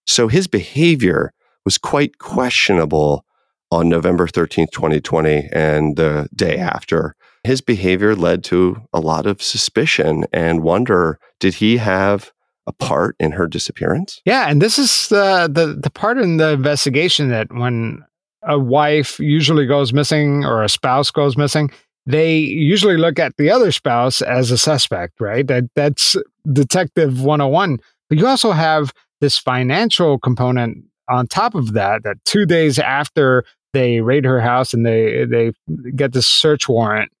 So 0.07 0.27
his 0.27 0.47
behavior 0.47 1.33
was 1.65 1.77
quite 1.77 2.17
questionable 2.17 3.25
on 3.71 3.89
November 3.89 4.27
13th, 4.27 4.71
2020, 4.71 5.49
and 5.53 5.95
the 5.95 6.27
day 6.35 6.57
after. 6.57 7.15
His 7.43 7.61
behavior 7.61 8.15
led 8.15 8.43
to 8.45 8.81
a 8.93 8.99
lot 8.99 9.25
of 9.25 9.41
suspicion 9.41 10.25
and 10.33 10.63
wonder 10.63 11.19
did 11.39 11.55
he 11.55 11.77
have 11.77 12.31
a 12.67 12.71
part 12.71 13.15
in 13.19 13.31
her 13.33 13.47
disappearance? 13.47 14.21
Yeah, 14.25 14.45
and 14.47 14.61
this 14.61 14.77
is 14.77 15.07
the, 15.09 15.49
the, 15.51 15.79
the 15.81 15.89
part 15.89 16.17
in 16.17 16.37
the 16.37 16.51
investigation 16.51 17.29
that 17.29 17.51
when 17.51 18.03
a 18.43 18.59
wife 18.59 19.19
usually 19.19 19.65
goes 19.65 19.93
missing 19.93 20.45
or 20.45 20.63
a 20.63 20.69
spouse 20.69 21.11
goes 21.11 21.37
missing, 21.37 21.71
they 22.05 22.37
usually 22.37 22.97
look 22.97 23.19
at 23.19 23.37
the 23.37 23.51
other 23.51 23.71
spouse 23.71 24.21
as 24.21 24.51
a 24.51 24.57
suspect, 24.57 25.19
right? 25.19 25.45
That 25.47 25.65
that's 25.75 26.15
detective 26.51 27.21
101. 27.21 27.79
But 28.09 28.17
you 28.17 28.27
also 28.27 28.51
have 28.51 28.93
this 29.19 29.37
financial 29.37 30.17
component 30.19 30.83
on 31.09 31.27
top 31.27 31.55
of 31.55 31.73
that 31.73 32.03
that 32.03 32.17
2 32.25 32.45
days 32.45 32.79
after 32.79 33.43
they 33.73 34.01
raid 34.01 34.25
her 34.25 34.41
house 34.41 34.73
and 34.73 34.85
they 34.85 35.25
they 35.25 35.51
get 35.95 36.13
this 36.13 36.27
search 36.27 36.67
warrant, 36.67 37.11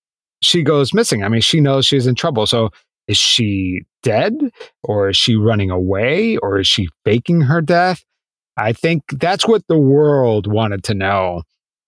she 0.41 0.63
goes 0.63 0.93
missing. 0.93 1.23
I 1.23 1.29
mean, 1.29 1.41
she 1.41 1.61
knows 1.61 1.85
she's 1.85 2.07
in 2.07 2.15
trouble. 2.15 2.47
So 2.47 2.71
is 3.07 3.17
she 3.17 3.81
dead 4.03 4.33
or 4.83 5.09
is 5.09 5.17
she 5.17 5.35
running 5.35 5.69
away 5.69 6.37
or 6.37 6.59
is 6.59 6.67
she 6.67 6.89
faking 7.05 7.41
her 7.41 7.61
death? 7.61 8.03
I 8.57 8.73
think 8.73 9.03
that's 9.13 9.47
what 9.47 9.63
the 9.67 9.77
world 9.77 10.47
wanted 10.47 10.83
to 10.85 10.93
know. 10.93 11.43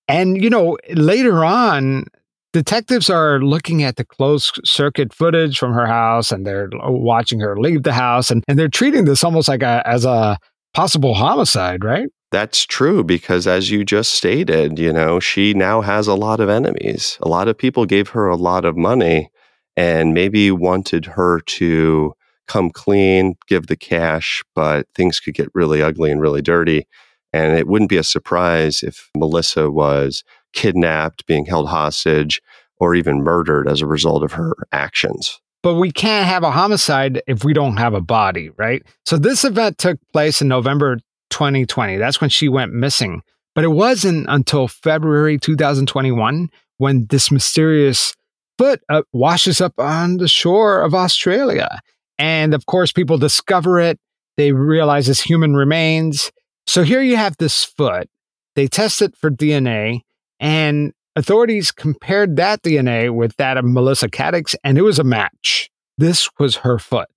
And, 0.07 0.41
you 0.41 0.49
know, 0.49 0.77
later 0.91 1.43
on, 1.43 2.05
detectives 2.53 3.09
are 3.09 3.39
looking 3.39 3.83
at 3.83 3.97
the 3.97 4.05
closed 4.05 4.61
circuit 4.63 5.13
footage 5.13 5.57
from 5.57 5.73
her 5.73 5.87
house 5.87 6.31
and 6.31 6.45
they're 6.45 6.69
uh, 6.81 6.89
watching 6.89 7.39
her 7.39 7.57
leave 7.57 7.83
the 7.83 7.93
house 7.93 8.31
and, 8.31 8.43
and 8.47 8.57
they're 8.57 8.69
treating 8.69 9.05
this 9.05 9.23
almost 9.23 9.47
like 9.49 9.63
a 9.63 9.85
as 9.85 10.05
a 10.05 10.37
possible 10.73 11.15
homicide, 11.15 11.83
right? 11.83 12.07
That's 12.31 12.65
true 12.65 13.03
because 13.03 13.45
as 13.45 13.69
you 13.69 13.83
just 13.85 14.11
stated, 14.11 14.79
you 14.79 14.91
know, 14.91 15.19
she 15.19 15.53
now 15.53 15.81
has 15.81 16.07
a 16.07 16.15
lot 16.15 16.39
of 16.39 16.49
enemies. 16.49 17.17
A 17.21 17.27
lot 17.27 17.47
of 17.47 17.57
people 17.57 17.85
gave 17.85 18.09
her 18.09 18.27
a 18.27 18.35
lot 18.35 18.65
of 18.65 18.75
money 18.75 19.29
and 19.75 20.13
maybe 20.13 20.49
wanted 20.49 21.05
her 21.05 21.41
to 21.41 22.13
come 22.47 22.71
clean, 22.71 23.35
give 23.47 23.67
the 23.67 23.75
cash, 23.75 24.43
but 24.55 24.87
things 24.95 25.19
could 25.19 25.35
get 25.35 25.49
really 25.53 25.81
ugly 25.81 26.11
and 26.11 26.21
really 26.21 26.41
dirty. 26.41 26.87
And 27.31 27.57
it 27.57 27.67
wouldn't 27.67 27.89
be 27.89 27.97
a 27.97 28.03
surprise 28.03 28.83
if 28.83 29.09
Melissa 29.15 29.69
was 29.69 30.23
kidnapped, 30.53 31.25
being 31.25 31.45
held 31.45 31.69
hostage, 31.69 32.41
or 32.77 32.95
even 32.95 33.23
murdered 33.23 33.67
as 33.67 33.81
a 33.81 33.87
result 33.87 34.23
of 34.23 34.33
her 34.33 34.55
actions. 34.71 35.39
But 35.61 35.75
we 35.75 35.91
can't 35.91 36.27
have 36.27 36.43
a 36.43 36.51
homicide 36.51 37.21
if 37.27 37.45
we 37.45 37.53
don't 37.53 37.77
have 37.77 37.93
a 37.93 38.01
body, 38.01 38.49
right? 38.57 38.83
So 39.05 39.17
this 39.17 39.45
event 39.45 39.77
took 39.77 39.97
place 40.11 40.41
in 40.41 40.49
November 40.49 40.97
2020. 41.29 41.97
That's 41.97 42.19
when 42.19 42.29
she 42.29 42.49
went 42.49 42.73
missing. 42.73 43.21
But 43.55 43.63
it 43.63 43.69
wasn't 43.69 44.25
until 44.29 44.67
February 44.67 45.37
2021 45.37 46.49
when 46.77 47.05
this 47.09 47.31
mysterious 47.31 48.13
foot 48.57 48.81
uh, 48.89 49.03
washes 49.13 49.61
up 49.61 49.73
on 49.77 50.17
the 50.17 50.27
shore 50.27 50.81
of 50.81 50.93
Australia. 50.93 51.79
And 52.17 52.53
of 52.53 52.65
course, 52.65 52.91
people 52.91 53.17
discover 53.17 53.79
it. 53.79 53.99
They 54.37 54.51
realize 54.51 55.07
it's 55.07 55.21
human 55.21 55.55
remains. 55.55 56.31
So 56.67 56.83
here 56.83 57.01
you 57.01 57.15
have 57.15 57.37
this 57.37 57.63
foot. 57.63 58.09
They 58.55 58.67
test 58.67 59.01
it 59.01 59.15
for 59.15 59.31
DNA. 59.31 60.01
And 60.39 60.93
authorities 61.15 61.71
compared 61.71 62.35
that 62.37 62.61
DNA 62.63 63.13
with 63.13 63.35
that 63.37 63.57
of 63.57 63.65
Melissa 63.65 64.09
Caddick's, 64.09 64.55
and 64.63 64.77
it 64.77 64.81
was 64.81 64.99
a 64.99 65.03
match. 65.03 65.69
This 65.97 66.29
was 66.39 66.57
her 66.57 66.79
foot. 66.79 67.07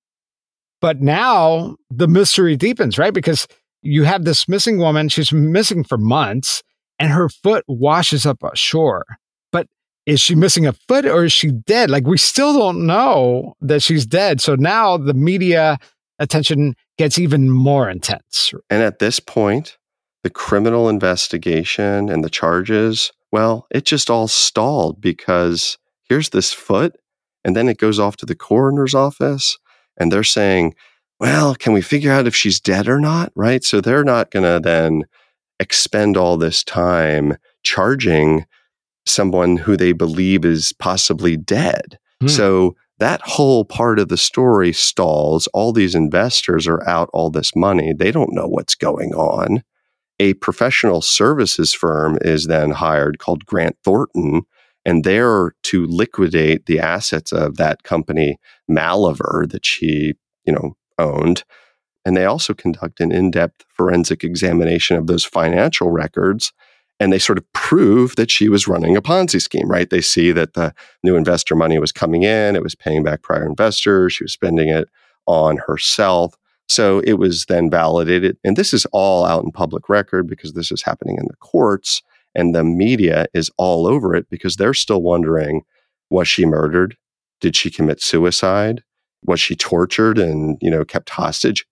But 0.81 1.00
now 1.00 1.76
the 1.90 2.09
mystery 2.09 2.57
deepens, 2.57 2.98
right? 2.98 3.14
Because 3.14 3.48
you 3.83 4.05
have 4.05 4.24
this 4.24 4.48
missing 4.48 4.79
woman, 4.79 5.09
she's 5.09 5.33
missing 5.33 5.85
for 5.85 5.96
months, 5.96 6.62
and 6.98 7.11
her 7.11 7.29
foot 7.29 7.64
washes 7.66 8.26
up 8.26 8.42
ashore. 8.42 9.05
But 9.52 9.66
is 10.05 10.20
she 10.20 10.35
missing 10.35 10.66
a 10.66 10.72
foot 10.72 11.07
or 11.07 11.24
is 11.24 11.33
she 11.33 11.50
dead? 11.50 11.90
Like, 11.90 12.07
we 12.07 12.18
still 12.18 12.52
don't 12.57 12.87
know 12.87 13.55
that 13.61 13.83
she's 13.83 14.07
dead. 14.07 14.40
So 14.40 14.55
now 14.55 14.96
the 14.96 15.14
media 15.14 15.79
attention 16.18 16.74
gets 16.98 17.18
even 17.18 17.50
more 17.50 17.88
intense. 17.88 18.52
And 18.70 18.83
at 18.83 18.98
this 18.98 19.20
point, 19.20 19.76
the 20.27 20.31
criminal 20.31 20.89
investigation 20.89 22.11
and 22.11 22.25
the 22.25 22.29
charges, 22.29 23.12
well, 23.31 23.65
it 23.71 23.85
just 23.85 24.11
all 24.11 24.27
stalled 24.27 25.01
because 25.01 25.79
here's 26.09 26.31
this 26.31 26.53
foot, 26.53 26.97
and 27.45 27.55
then 27.55 27.69
it 27.69 27.79
goes 27.79 28.01
off 28.01 28.17
to 28.17 28.27
the 28.27 28.35
coroner's 28.35 28.93
office, 28.93 29.57
and 29.97 30.11
they're 30.11 30.25
saying, 30.25 30.75
well, 31.21 31.55
can 31.55 31.73
we 31.73 31.81
figure 31.81 32.11
out 32.11 32.27
if 32.27 32.35
she's 32.35 32.59
dead 32.59 32.89
or 32.89 32.99
not? 32.99 33.31
Right. 33.37 33.62
So 33.62 33.81
they're 33.81 34.03
not 34.03 34.33
going 34.33 34.43
to 34.43 34.59
then 34.59 35.05
expend 35.61 36.17
all 36.17 36.37
this 36.37 36.65
time 36.65 37.37
charging 37.62 38.47
someone 39.07 39.59
who 39.59 39.77
they 39.77 39.93
believe 39.93 40.45
is 40.45 40.73
possibly 40.73 41.37
dead. 41.37 42.01
Hmm. 42.21 42.27
So 42.27 42.77
that 42.99 43.21
whole 43.23 43.65
part 43.65 44.01
of 44.01 44.09
the 44.09 44.17
story 44.17 44.73
stalls. 44.73 45.47
All 45.55 45.73
these 45.73 45.95
investors 45.95 46.67
are 46.67 46.83
out 46.89 47.11
all 47.12 47.31
this 47.31 47.55
money. 47.55 47.93
They 47.97 48.11
don't 48.11 48.35
know 48.35 48.49
what's 48.49 48.75
going 48.75 49.15
on 49.15 49.62
a 50.18 50.35
professional 50.35 51.02
services 51.02 51.74
firm 51.74 52.18
is 52.22 52.46
then 52.46 52.70
hired 52.70 53.18
called 53.18 53.44
Grant 53.44 53.76
Thornton, 53.85 54.42
and 54.85 55.05
they're 55.05 55.52
to 55.64 55.87
liquidate 55.87 56.66
the 56.66 56.81
assets 56.81 57.33
of 57.33 57.57
that 57.57 57.83
company, 57.83 58.38
Maliver, 58.70 59.50
that 59.50 59.66
she, 59.66 60.14
you 60.44 60.52
know, 60.52 60.76
owned. 60.98 61.44
And 62.05 62.16
they 62.16 62.24
also 62.24 62.55
conduct 62.55 63.00
an 63.00 63.11
in-depth 63.11 63.64
forensic 63.68 64.22
examination 64.22 64.96
of 64.96 65.09
those 65.09 65.24
financial 65.24 65.90
records. 65.90 66.52
And 66.98 67.12
they 67.12 67.18
sort 67.18 67.37
of 67.37 67.52
prove 67.52 68.16
that 68.16 68.31
she 68.31 68.48
was 68.48 68.68
running 68.68 68.96
a 68.96 69.02
Ponzi 69.02 69.42
scheme, 69.42 69.68
right? 69.68 69.90
They 69.90 70.00
see 70.00 70.33
that 70.33 70.55
the 70.55 70.72
new 71.02 71.16
investor 71.16 71.55
money 71.55 71.79
was 71.79 71.92
coming 71.92 72.22
in, 72.22 72.57
it 72.57 72.62
was 72.62 72.74
paying 72.74 73.02
back 73.02 73.22
prior 73.22 73.44
investors, 73.44 74.14
she 74.14 74.24
was 74.24 74.33
spending 74.33 74.68
it 74.68 74.88
on 75.26 75.59
herself. 75.66 76.37
So 76.68 77.00
it 77.00 77.14
was 77.14 77.46
then 77.46 77.70
validated. 77.70 78.37
And 78.44 78.57
this 78.57 78.72
is 78.72 78.87
all 78.92 79.24
out 79.24 79.44
in 79.44 79.52
public 79.52 79.88
record 79.88 80.26
because 80.26 80.52
this 80.52 80.72
is 80.72 80.83
happening 80.83 81.16
in 81.18 81.26
the 81.29 81.37
courts 81.37 82.02
and 82.35 82.55
the 82.55 82.64
media 82.64 83.26
is 83.35 83.50
all 83.57 83.87
over 83.87 84.14
it 84.14 84.29
because 84.31 84.57
they're 84.57 84.74
still 84.74 85.02
wondering 85.02 85.62
was 86.09 86.29
she 86.29 86.46
murdered? 86.46 86.96
Did 87.40 87.57
she 87.57 87.68
commit 87.68 88.00
suicide? 88.00 88.83
Was 89.24 89.40
she 89.40 89.57
tortured 89.57 90.18
and, 90.18 90.57
you 90.61 90.70
know, 90.70 90.85
kept 90.85 91.11
hostage? 91.11 91.66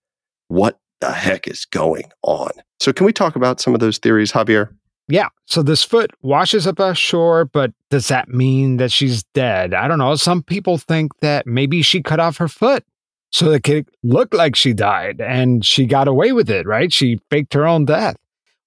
What 0.48 0.80
the 1.00 1.12
heck 1.12 1.46
is 1.46 1.64
going 1.64 2.10
on? 2.22 2.50
So, 2.80 2.92
can 2.92 3.06
we 3.06 3.12
talk 3.12 3.36
about 3.36 3.60
some 3.60 3.74
of 3.74 3.80
those 3.80 3.98
theories, 3.98 4.32
Javier? 4.32 4.70
Yeah. 5.08 5.28
So 5.46 5.62
this 5.62 5.82
foot 5.82 6.10
washes 6.22 6.66
up 6.66 6.78
ashore, 6.78 7.44
but 7.44 7.72
does 7.90 8.08
that 8.08 8.28
mean 8.28 8.78
that 8.78 8.90
she's 8.90 9.22
dead? 9.34 9.74
I 9.74 9.86
don't 9.86 9.98
know. 9.98 10.14
Some 10.14 10.42
people 10.42 10.78
think 10.78 11.12
that 11.20 11.46
maybe 11.46 11.82
she 11.82 12.02
cut 12.02 12.20
off 12.20 12.38
her 12.38 12.48
foot 12.48 12.84
so 13.34 13.50
it 13.50 13.64
could 13.64 13.88
look 14.04 14.32
like 14.32 14.54
she 14.54 14.72
died 14.72 15.20
and 15.20 15.66
she 15.66 15.86
got 15.86 16.06
away 16.06 16.30
with 16.30 16.48
it, 16.48 16.68
right? 16.68 16.92
She 16.92 17.18
faked 17.30 17.52
her 17.54 17.66
own 17.66 17.84
death. 17.84 18.14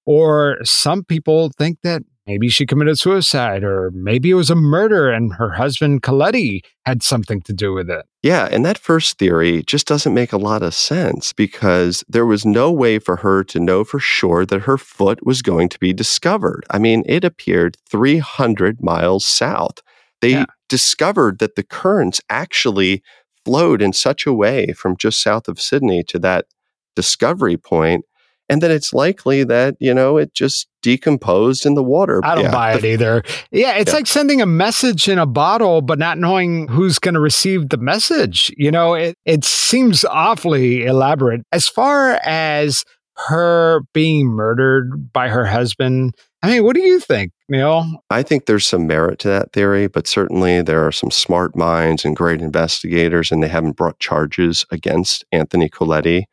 Or 0.06 0.58
some 0.63 1.06
people 1.06 1.51
think 1.58 1.80
that 1.84 2.01
maybe 2.25 2.49
she 2.49 2.65
committed 2.65 2.99
suicide, 2.99 3.63
or 3.63 3.91
maybe 3.91 4.30
it 4.30 4.34
was 4.34 4.49
a 4.49 4.56
murder 4.56 5.10
and 5.10 5.36
her 5.36 5.51
husband, 5.51 6.01
Koletti, 6.01 6.60
had 6.86 7.01
something 7.01 7.41
to 7.43 7.53
do 7.53 7.71
with 7.71 7.89
it. 7.89 8.06
Yeah, 8.23 8.49
and 8.51 8.65
that 8.65 8.77
first 8.77 9.17
theory 9.17 9.63
just 9.63 9.88
doesn't 9.88 10.13
make 10.13 10.34
a 10.34 10.38
lot 10.38 10.63
of 10.63 10.73
sense 10.73 11.32
because 11.32 12.03
there 12.10 12.25
was 12.25 12.45
no 12.45 12.69
way 12.69 12.99
for 12.99 13.15
her 13.17 13.45
to 13.45 13.62
know 13.62 13.86
for 13.86 13.99
sure 13.99 14.45
that 14.45 14.63
her 14.63 14.77
foot 14.77 15.25
was 15.25 15.41
going 15.41 15.69
to 15.69 15.80
be 15.80 15.93
discovered. 15.93 16.65
I 16.69 16.77
mean, 16.77 17.03
it 17.06 17.23
appeared 17.23 17.77
300 17.89 18.84
miles 18.84 19.25
south. 19.25 19.80
They 20.19 20.32
yeah. 20.32 20.45
discovered 20.67 21.39
that 21.39 21.56
the 21.56 21.63
currents 21.63 22.19
actually 22.30 23.01
flowed 23.47 23.81
in 23.81 23.93
such 23.93 24.25
a 24.25 24.33
way 24.33 24.73
from 24.73 24.97
just 24.97 25.21
south 25.21 25.47
of 25.47 25.62
Sydney 25.62 26.03
to 26.03 26.19
that 26.19 26.47
discovery 26.95 27.55
point 27.55 28.03
and 28.49 28.62
then 28.62 28.71
it's 28.71 28.93
likely 28.93 29.43
that 29.43 29.75
you 29.79 29.93
know 29.93 30.17
it 30.17 30.33
just 30.33 30.67
decomposed 30.81 31.65
in 31.65 31.73
the 31.73 31.83
water. 31.83 32.21
I 32.23 32.36
don't 32.36 32.45
yeah. 32.45 32.51
buy 32.51 32.73
it 32.75 32.86
either. 32.86 33.23
Yeah, 33.51 33.73
it's 33.73 33.91
yeah. 33.91 33.95
like 33.95 34.07
sending 34.07 34.41
a 34.41 34.45
message 34.45 35.10
in 35.10 35.19
a 35.19 35.25
bottle, 35.25 35.81
but 35.81 35.99
not 35.99 36.17
knowing 36.17 36.67
who's 36.67 36.99
going 36.99 37.15
to 37.15 37.19
receive 37.19 37.69
the 37.69 37.77
message. 37.77 38.53
You 38.57 38.71
know, 38.71 38.93
it 38.93 39.15
it 39.25 39.43
seems 39.43 40.05
awfully 40.05 40.86
elaborate. 40.86 41.41
As 41.51 41.67
far 41.67 42.19
as 42.23 42.86
her 43.17 43.82
being 43.93 44.27
murdered 44.27 45.12
by 45.12 45.27
her 45.30 45.45
husband, 45.45 46.15
I 46.43 46.51
mean, 46.51 46.63
what 46.63 46.75
do 46.75 46.82
you 46.82 46.99
think, 46.99 47.32
Neil? 47.49 48.03
I 48.10 48.21
think 48.23 48.45
there's 48.45 48.67
some 48.67 48.86
merit 48.86 49.19
to 49.19 49.27
that 49.30 49.53
theory, 49.53 49.88
but 49.88 50.08
certainly 50.08 50.62
there 50.62 50.86
are 50.86 50.91
some 50.91 51.12
smart 51.12 51.56
minds 51.56 52.06
and 52.06 52.15
great 52.15 52.41
investigators, 52.41 53.32
and 53.32 53.41
they 53.41 53.47
haven't 53.47 53.75
brought 53.75 53.99
charges 53.99 54.65
against 54.71 55.25
Anthony 55.32 55.69
Koletti. 55.69 56.23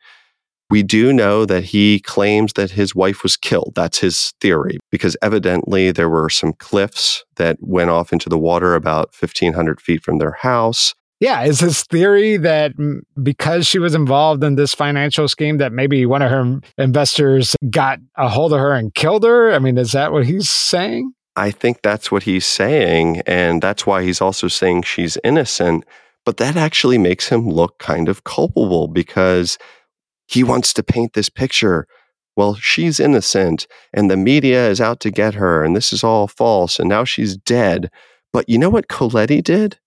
We 0.69 0.83
do 0.83 1.13
know 1.13 1.45
that 1.45 1.65
he 1.65 1.99
claims 1.99 2.53
that 2.53 2.71
his 2.71 2.95
wife 2.95 3.23
was 3.23 3.37
killed. 3.37 3.73
That's 3.75 3.99
his 3.99 4.33
theory, 4.41 4.79
because 4.91 5.17
evidently 5.21 5.91
there 5.91 6.09
were 6.09 6.29
some 6.29 6.53
cliffs 6.53 7.23
that 7.35 7.57
went 7.59 7.89
off 7.89 8.11
into 8.11 8.29
the 8.29 8.39
water 8.39 8.73
about 8.73 9.13
1,500 9.19 9.79
feet 9.81 10.03
from 10.03 10.17
their 10.17 10.31
house. 10.31 10.95
Yeah, 11.19 11.43
is 11.43 11.61
his 11.61 11.83
theory 11.83 12.37
that 12.37 12.73
because 13.21 13.65
she 13.65 13.79
was 13.79 13.95
involved 13.95 14.43
in 14.43 14.55
this 14.55 14.73
financial 14.73 15.27
scheme, 15.27 15.57
that 15.59 15.71
maybe 15.71 16.05
one 16.05 16.21
of 16.21 16.29
her 16.29 16.59
investors 16.77 17.55
got 17.69 17.99
a 18.17 18.27
hold 18.27 18.51
of 18.51 18.59
her 18.59 18.73
and 18.73 18.93
killed 18.93 19.23
her? 19.23 19.53
I 19.53 19.59
mean, 19.59 19.77
is 19.77 19.93
that 19.93 20.11
what 20.11 20.25
he's 20.25 20.49
saying? 20.49 21.13
I 21.37 21.51
think 21.51 21.81
that's 21.81 22.11
what 22.11 22.23
he's 22.23 22.45
saying. 22.45 23.21
And 23.25 23.61
that's 23.61 23.85
why 23.85 24.03
he's 24.03 24.21
also 24.21 24.47
saying 24.47 24.83
she's 24.83 25.17
innocent. 25.23 25.85
But 26.25 26.37
that 26.37 26.55
actually 26.55 26.97
makes 26.97 27.29
him 27.29 27.47
look 27.47 27.77
kind 27.79 28.09
of 28.09 28.23
culpable 28.23 28.87
because 28.87 29.57
he 30.27 30.43
wants 30.43 30.73
to 30.73 30.83
paint 30.83 31.13
this 31.13 31.29
picture. 31.29 31.87
Well, 32.35 32.55
she's 32.55 32.99
innocent 32.99 33.67
and 33.93 34.11
the 34.11 34.17
media 34.17 34.69
is 34.69 34.81
out 34.81 34.99
to 35.01 35.11
get 35.11 35.35
her 35.35 35.63
and 35.63 35.75
this 35.75 35.93
is 35.93 36.03
all 36.03 36.27
false 36.27 36.79
and 36.79 36.89
now 36.89 37.05
she's 37.05 37.37
dead. 37.37 37.89
But 38.33 38.49
you 38.49 38.57
know 38.57 38.69
what 38.69 38.89
Koletti 38.89 39.41
did? 39.41 39.79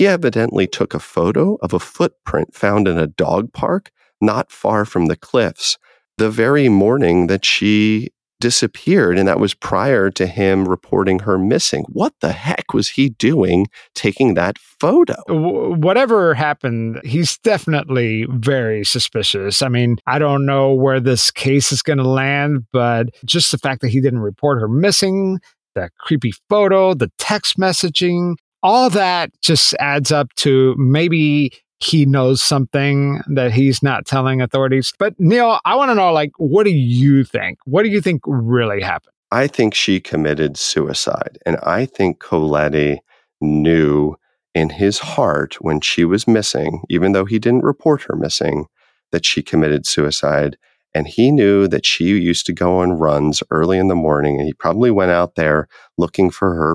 He 0.00 0.06
evidently 0.06 0.66
took 0.66 0.94
a 0.94 0.98
photo 0.98 1.58
of 1.60 1.74
a 1.74 1.78
footprint 1.78 2.54
found 2.54 2.88
in 2.88 2.96
a 2.96 3.06
dog 3.06 3.52
park 3.52 3.90
not 4.18 4.50
far 4.50 4.86
from 4.86 5.08
the 5.08 5.16
cliffs 5.16 5.76
the 6.16 6.30
very 6.30 6.70
morning 6.70 7.26
that 7.26 7.44
she 7.44 8.08
disappeared, 8.40 9.18
and 9.18 9.28
that 9.28 9.38
was 9.38 9.52
prior 9.52 10.10
to 10.12 10.26
him 10.26 10.66
reporting 10.66 11.18
her 11.18 11.36
missing. 11.36 11.84
What 11.90 12.14
the 12.22 12.32
heck 12.32 12.72
was 12.72 12.88
he 12.88 13.10
doing 13.10 13.66
taking 13.94 14.32
that 14.36 14.56
photo? 14.56 15.16
whatever 15.28 16.32
happened, 16.32 17.02
he's 17.04 17.36
definitely 17.36 18.26
very 18.30 18.86
suspicious. 18.86 19.60
I 19.60 19.68
mean, 19.68 19.98
I 20.06 20.18
don't 20.18 20.46
know 20.46 20.72
where 20.72 21.00
this 21.00 21.30
case 21.30 21.72
is 21.72 21.82
going 21.82 21.98
to 21.98 22.08
land, 22.08 22.64
but 22.72 23.10
just 23.26 23.52
the 23.52 23.58
fact 23.58 23.82
that 23.82 23.88
he 23.88 24.00
didn't 24.00 24.20
report 24.20 24.60
her 24.60 24.68
missing, 24.68 25.40
that 25.74 25.92
creepy 25.98 26.32
photo, 26.48 26.94
the 26.94 27.12
text 27.18 27.58
messaging, 27.58 28.36
all 28.62 28.90
that 28.90 29.30
just 29.40 29.74
adds 29.74 30.12
up 30.12 30.34
to 30.34 30.74
maybe 30.76 31.52
he 31.80 32.04
knows 32.04 32.42
something 32.42 33.22
that 33.28 33.52
he's 33.52 33.82
not 33.82 34.06
telling 34.06 34.40
authorities. 34.40 34.92
But 34.98 35.18
Neil, 35.18 35.58
I 35.64 35.76
want 35.76 35.90
to 35.90 35.94
know 35.94 36.12
like 36.12 36.32
what 36.36 36.64
do 36.64 36.70
you 36.70 37.24
think? 37.24 37.58
What 37.64 37.82
do 37.82 37.88
you 37.88 38.00
think 38.00 38.20
really 38.26 38.82
happened? 38.82 39.14
I 39.32 39.46
think 39.46 39.74
she 39.74 40.00
committed 40.00 40.56
suicide. 40.56 41.38
And 41.46 41.56
I 41.62 41.86
think 41.86 42.18
Koletti 42.18 42.98
knew 43.40 44.16
in 44.54 44.70
his 44.70 44.98
heart 44.98 45.60
when 45.60 45.80
she 45.80 46.04
was 46.04 46.26
missing, 46.26 46.82
even 46.90 47.12
though 47.12 47.24
he 47.24 47.38
didn't 47.38 47.62
report 47.62 48.02
her 48.02 48.16
missing, 48.16 48.66
that 49.12 49.24
she 49.24 49.42
committed 49.42 49.86
suicide. 49.86 50.58
And 50.92 51.06
he 51.06 51.30
knew 51.30 51.68
that 51.68 51.86
she 51.86 52.06
used 52.06 52.46
to 52.46 52.52
go 52.52 52.78
on 52.78 52.94
runs 52.94 53.42
early 53.50 53.78
in 53.78 53.86
the 53.86 53.94
morning. 53.94 54.38
And 54.38 54.46
he 54.46 54.52
probably 54.52 54.90
went 54.90 55.12
out 55.12 55.36
there 55.36 55.68
looking 55.96 56.30
for 56.30 56.54
her 56.54 56.74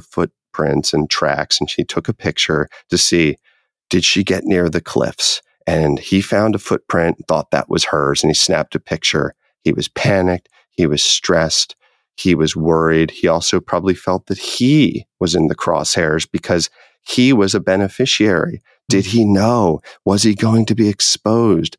footprints 0.55 0.93
and 0.93 1.09
tracks. 1.09 1.59
And 1.59 1.69
she 1.69 1.83
took 1.83 2.07
a 2.07 2.13
picture 2.13 2.69
to 2.89 2.97
see 2.97 3.37
did 3.89 4.03
she 4.03 4.23
get 4.23 4.45
near 4.45 4.67
the 4.67 4.81
cliffs? 4.81 5.41
And 5.67 5.99
he 5.99 6.21
found 6.21 6.55
a 6.55 6.59
footprint, 6.59 7.17
thought 7.27 7.51
that 7.51 7.69
was 7.69 7.85
hers, 7.85 8.23
and 8.23 8.29
he 8.29 8.35
snapped 8.35 8.75
a 8.75 8.79
picture. 8.79 9.35
He 9.63 9.71
was 9.71 9.87
panicked. 9.87 10.49
He 10.71 10.87
was 10.87 11.03
stressed. 11.03 11.75
He 12.17 12.33
was 12.33 12.55
worried. 12.55 13.11
He 13.11 13.27
also 13.27 13.59
probably 13.59 13.93
felt 13.93 14.25
that 14.27 14.37
he 14.37 15.05
was 15.19 15.35
in 15.35 15.47
the 15.47 15.55
crosshairs 15.55 16.27
because 16.31 16.69
he 17.01 17.31
was 17.33 17.53
a 17.53 17.59
beneficiary. 17.59 18.61
Did 18.89 19.05
he 19.05 19.21
mm-hmm. 19.21 19.33
know? 19.33 19.81
Was 20.03 20.23
he 20.23 20.33
going 20.33 20.65
to 20.65 20.75
be 20.75 20.89
exposed? 20.89 21.77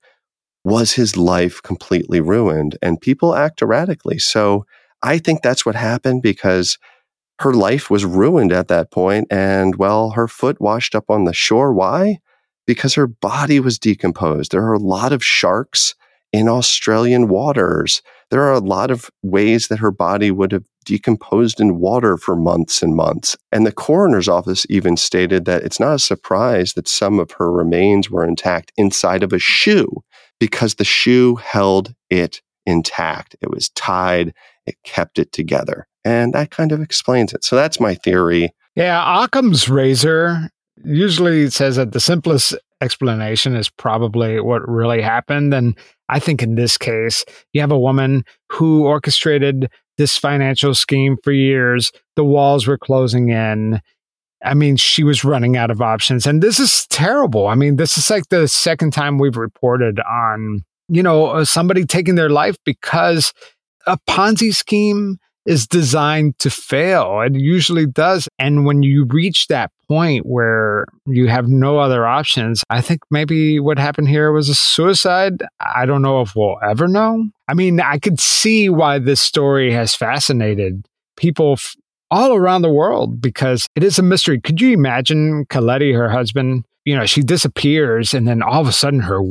Was 0.65 0.93
his 0.93 1.17
life 1.17 1.61
completely 1.63 2.21
ruined? 2.21 2.77
And 2.83 3.01
people 3.01 3.35
act 3.35 3.63
erratically. 3.63 4.19
So 4.19 4.65
I 5.03 5.19
think 5.19 5.43
that's 5.43 5.67
what 5.67 5.75
happened 5.75 6.23
because 6.23 6.79
her 7.41 7.53
life 7.53 7.91
was 7.91 8.05
ruined 8.05 8.53
at 8.53 8.69
that 8.69 8.91
point 8.91 9.27
and 9.31 9.77
well 9.77 10.11
her 10.11 10.29
foot 10.29 10.61
washed 10.61 10.95
up 10.95 11.11
on 11.11 11.25
the 11.25 11.33
shore. 11.33 11.73
Why? 11.73 12.19
Because 12.67 12.95
her 12.95 13.07
body 13.07 13.61
was 13.61 13.79
decomposed. 13.79 14.53
There 14.53 14.65
are 14.65 14.75
a 14.75 14.79
lot 14.79 15.13
of 15.13 15.25
sharks 15.25 15.95
in 16.33 16.49
australian 16.49 17.29
waters. 17.29 18.03
There 18.31 18.43
are 18.43 18.53
a 18.53 18.61
lot 18.61 18.91
of 18.91 19.11
ways 19.23 19.69
that 19.69 19.79
her 19.79 19.91
body 19.91 20.31
would 20.31 20.53
have 20.53 20.65
decomposed 20.85 21.61
in 21.61 21.79
water 21.79 22.17
for 22.17 22.37
months 22.37 22.83
and 22.83 22.95
months. 22.95 23.37
And 23.53 23.67
the 23.67 23.73
coroner's 23.73 24.29
office 24.29 24.65
even 24.71 24.97
stated 24.97 25.45
that 25.45 25.63
it's 25.63 25.81
not 25.81 25.95
a 25.95 25.99
surprise 25.99 26.73
that 26.75 26.89
some 26.89 27.19
of 27.19 27.33
her 27.33 27.53
remains 27.53 28.11
were 28.11 28.25
intact 28.25 28.73
inside 28.77 29.23
of 29.23 29.33
a 29.33 29.39
shoe 29.39 29.89
because 30.39 30.77
the 30.77 30.85
shoe 30.85 31.37
held 31.37 31.95
it 32.09 32.41
intact. 32.65 33.37
It 33.41 33.51
was 33.51 33.69
tied 33.71 34.33
it 34.67 34.77
kept 34.85 35.19
it 35.19 35.33
together 35.33 35.87
and 36.07 36.33
that 36.35 36.53
kind 36.53 36.71
of 36.71 36.81
explains 36.81 37.35
it. 37.35 37.43
So 37.43 37.57
that's 37.57 37.81
my 37.81 37.97
theory. 37.97 38.55
Yeah, 38.77 39.25
Occam's 39.25 39.69
razor 39.69 40.49
usually 40.85 41.51
says 41.51 41.77
that 41.77 41.93
the 41.93 42.01
simplest 42.01 42.55
explanation 42.81 43.57
is 43.57 43.69
probably 43.69 44.41
what 44.41 44.67
really 44.69 45.03
happened. 45.03 45.53
And 45.53 45.77
I 46.09 46.21
think 46.21 46.43
in 46.43 46.55
this 46.55 46.79
case, 46.79 47.25
you 47.53 47.61
have 47.61 47.73
a 47.73 47.79
woman 47.79 48.25
who 48.53 48.87
orchestrated 48.87 49.69
this 49.99 50.17
financial 50.17 50.75
scheme 50.75 51.17
for 51.25 51.33
years. 51.33 51.91
The 52.15 52.25
walls 52.25 52.69
were 52.69 52.79
closing 52.79 53.31
in. 53.31 53.81
I 54.45 54.55
mean, 54.55 54.77
she 54.77 55.03
was 55.03 55.25
running 55.25 55.57
out 55.57 55.73
of 55.73 55.83
options. 55.83 56.25
And 56.25 56.41
this 56.41 56.61
is 56.61 56.87
terrible. 56.87 57.49
I 57.49 57.57
mean, 57.57 57.77
this 57.77 57.99
is 57.99 58.09
like 58.11 58.29
the 58.29 58.47
second 58.47 58.93
time 58.93 59.19
we've 59.19 59.39
reported 59.39 59.99
on, 60.01 60.63
you 60.89 61.03
know, 61.03 61.43
somebody 61.43 61.85
taking 61.85 62.15
their 62.15 62.31
life 62.31 62.57
because 62.65 63.33
a 63.87 63.99
Ponzi 64.09 64.55
scheme 64.55 65.19
is 65.47 65.67
designed 65.67 66.39
to 66.41 66.51
fail. 66.51 67.21
It 67.21 67.35
usually 67.35 67.87
does. 67.87 68.29
And 68.39 68.67
when 68.67 68.83
you 68.83 69.07
reach 69.09 69.47
that 69.47 69.71
point 69.89 70.27
where 70.27 70.87
you 71.07 71.29
have 71.29 71.49
no 71.49 71.79
other 71.79 72.05
options, 72.05 72.65
I 72.69 72.81
think 72.81 73.01
maybe 73.11 73.61
what 73.61 73.79
happened 73.79 74.09
here 74.09 74.33
was 74.33 74.49
a 74.49 74.55
suicide. 74.55 75.45
I 75.61 75.87
don't 75.87 76.03
know 76.03 76.21
if 76.21 76.35
we'll 76.35 76.57
ever 76.63 76.89
know. 76.89 77.29
I 77.49 77.55
mean, 77.55 77.81
I 77.81 77.99
could 77.99 78.19
see 78.19 78.69
why 78.69 78.99
this 78.99 79.21
story 79.21 79.73
has 79.73 79.95
fascinated 79.95 80.87
people 81.17 81.53
f- 81.53 81.77
all 82.11 82.35
around 82.35 82.63
the 82.63 82.73
world 82.73 83.21
because 83.21 83.67
it 83.77 83.85
is 83.85 83.99
a 83.99 84.03
mystery. 84.03 84.41
Could 84.41 84.61
you 84.61 84.73
imagine 84.73 85.47
Koletti, 85.47 85.95
her 85.95 86.11
husband? 86.11 86.65
You 86.85 86.97
know, 86.97 87.07
she 87.07 87.23
disappears 87.23 88.15
and 88.15 88.27
then 88.27 88.43
all 88.43 88.61
of 88.61 88.69
a 88.69 88.73
sudden 88.73 89.01
her 89.01 89.23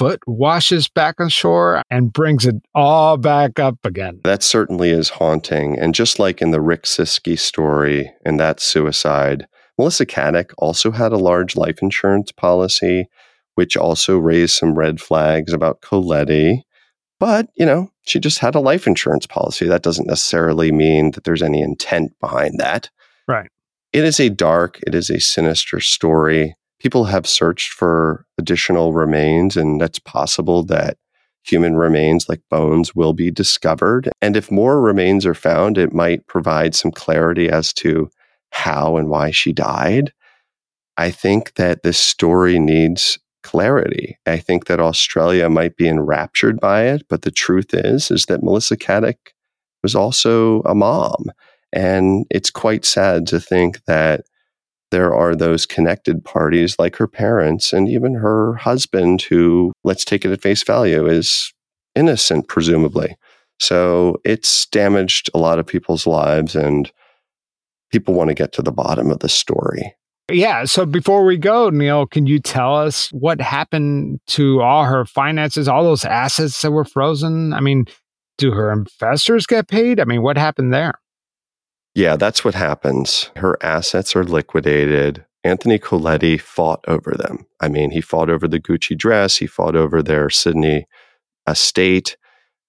foot 0.00 0.22
washes 0.26 0.88
back 0.88 1.20
on 1.20 1.28
shore 1.28 1.82
and 1.90 2.10
brings 2.10 2.46
it 2.46 2.54
all 2.74 3.18
back 3.18 3.58
up 3.58 3.76
again. 3.84 4.18
That 4.24 4.42
certainly 4.42 4.88
is 4.88 5.10
haunting. 5.10 5.78
And 5.78 5.94
just 5.94 6.18
like 6.18 6.40
in 6.40 6.52
the 6.52 6.60
Rick 6.62 6.84
Siskey 6.84 7.38
story 7.38 8.10
and 8.24 8.40
that 8.40 8.60
suicide, 8.60 9.46
Melissa 9.76 10.06
Caddick 10.06 10.52
also 10.56 10.90
had 10.90 11.12
a 11.12 11.18
large 11.18 11.54
life 11.54 11.82
insurance 11.82 12.32
policy, 12.32 13.08
which 13.56 13.76
also 13.76 14.16
raised 14.16 14.54
some 14.54 14.74
red 14.74 15.02
flags 15.02 15.52
about 15.52 15.82
Koletti. 15.82 16.62
But, 17.18 17.50
you 17.54 17.66
know, 17.66 17.90
she 18.00 18.18
just 18.18 18.38
had 18.38 18.54
a 18.54 18.60
life 18.60 18.86
insurance 18.86 19.26
policy. 19.26 19.66
That 19.66 19.82
doesn't 19.82 20.06
necessarily 20.06 20.72
mean 20.72 21.10
that 21.10 21.24
there's 21.24 21.42
any 21.42 21.60
intent 21.60 22.18
behind 22.20 22.58
that. 22.58 22.88
Right. 23.28 23.50
It 23.92 24.04
is 24.04 24.18
a 24.18 24.30
dark, 24.30 24.80
it 24.86 24.94
is 24.94 25.10
a 25.10 25.20
sinister 25.20 25.78
story. 25.78 26.56
People 26.80 27.04
have 27.04 27.26
searched 27.26 27.72
for 27.72 28.26
additional 28.38 28.92
remains, 28.92 29.56
and 29.56 29.80
that's 29.80 29.98
possible 29.98 30.62
that 30.64 30.96
human 31.42 31.76
remains 31.76 32.28
like 32.28 32.40
bones 32.50 32.94
will 32.94 33.12
be 33.12 33.30
discovered. 33.30 34.08
And 34.20 34.36
if 34.36 34.50
more 34.50 34.80
remains 34.80 35.24
are 35.26 35.34
found, 35.34 35.78
it 35.78 35.92
might 35.92 36.26
provide 36.26 36.74
some 36.74 36.90
clarity 36.90 37.48
as 37.48 37.72
to 37.74 38.10
how 38.50 38.96
and 38.96 39.08
why 39.08 39.30
she 39.30 39.52
died. 39.52 40.12
I 40.96 41.10
think 41.10 41.54
that 41.54 41.82
this 41.82 41.98
story 41.98 42.58
needs 42.58 43.18
clarity. 43.42 44.18
I 44.26 44.38
think 44.38 44.66
that 44.66 44.80
Australia 44.80 45.48
might 45.48 45.76
be 45.76 45.88
enraptured 45.88 46.60
by 46.60 46.84
it, 46.84 47.02
but 47.08 47.22
the 47.22 47.30
truth 47.30 47.72
is 47.72 48.10
is 48.10 48.26
that 48.26 48.42
Melissa 48.42 48.76
Caddick 48.76 49.34
was 49.82 49.94
also 49.94 50.60
a 50.62 50.74
mom. 50.74 51.30
And 51.72 52.26
it's 52.30 52.50
quite 52.50 52.84
sad 52.84 53.26
to 53.28 53.40
think 53.40 53.82
that 53.86 54.22
there 54.90 55.14
are 55.14 55.34
those 55.34 55.66
connected 55.66 56.24
parties 56.24 56.76
like 56.78 56.96
her 56.96 57.06
parents 57.06 57.72
and 57.72 57.88
even 57.88 58.14
her 58.14 58.54
husband, 58.54 59.22
who, 59.22 59.72
let's 59.84 60.04
take 60.04 60.24
it 60.24 60.32
at 60.32 60.42
face 60.42 60.62
value, 60.62 61.06
is 61.06 61.52
innocent, 61.94 62.48
presumably. 62.48 63.16
So 63.58 64.20
it's 64.24 64.66
damaged 64.66 65.30
a 65.34 65.38
lot 65.38 65.58
of 65.58 65.66
people's 65.66 66.06
lives, 66.06 66.56
and 66.56 66.90
people 67.90 68.14
want 68.14 68.28
to 68.28 68.34
get 68.34 68.52
to 68.52 68.62
the 68.62 68.72
bottom 68.72 69.10
of 69.10 69.20
the 69.20 69.28
story. 69.28 69.94
Yeah. 70.30 70.64
So 70.64 70.86
before 70.86 71.24
we 71.24 71.36
go, 71.36 71.70
Neil, 71.70 72.06
can 72.06 72.26
you 72.26 72.38
tell 72.38 72.76
us 72.76 73.08
what 73.10 73.40
happened 73.40 74.20
to 74.28 74.62
all 74.62 74.84
her 74.84 75.04
finances, 75.04 75.68
all 75.68 75.82
those 75.82 76.04
assets 76.04 76.62
that 76.62 76.70
were 76.70 76.84
frozen? 76.84 77.52
I 77.52 77.60
mean, 77.60 77.86
do 78.38 78.52
her 78.52 78.72
investors 78.72 79.46
get 79.46 79.68
paid? 79.68 80.00
I 80.00 80.04
mean, 80.04 80.22
what 80.22 80.38
happened 80.38 80.72
there? 80.72 80.94
Yeah, 81.94 82.16
that's 82.16 82.44
what 82.44 82.54
happens. 82.54 83.30
Her 83.36 83.58
assets 83.62 84.14
are 84.14 84.24
liquidated. 84.24 85.24
Anthony 85.42 85.78
Koletti 85.78 86.40
fought 86.40 86.84
over 86.86 87.12
them. 87.12 87.46
I 87.60 87.68
mean, 87.68 87.90
he 87.90 88.00
fought 88.00 88.30
over 88.30 88.46
the 88.46 88.60
Gucci 88.60 88.96
dress, 88.96 89.38
he 89.38 89.46
fought 89.46 89.74
over 89.74 90.02
their 90.02 90.30
Sydney 90.30 90.86
estate, 91.48 92.16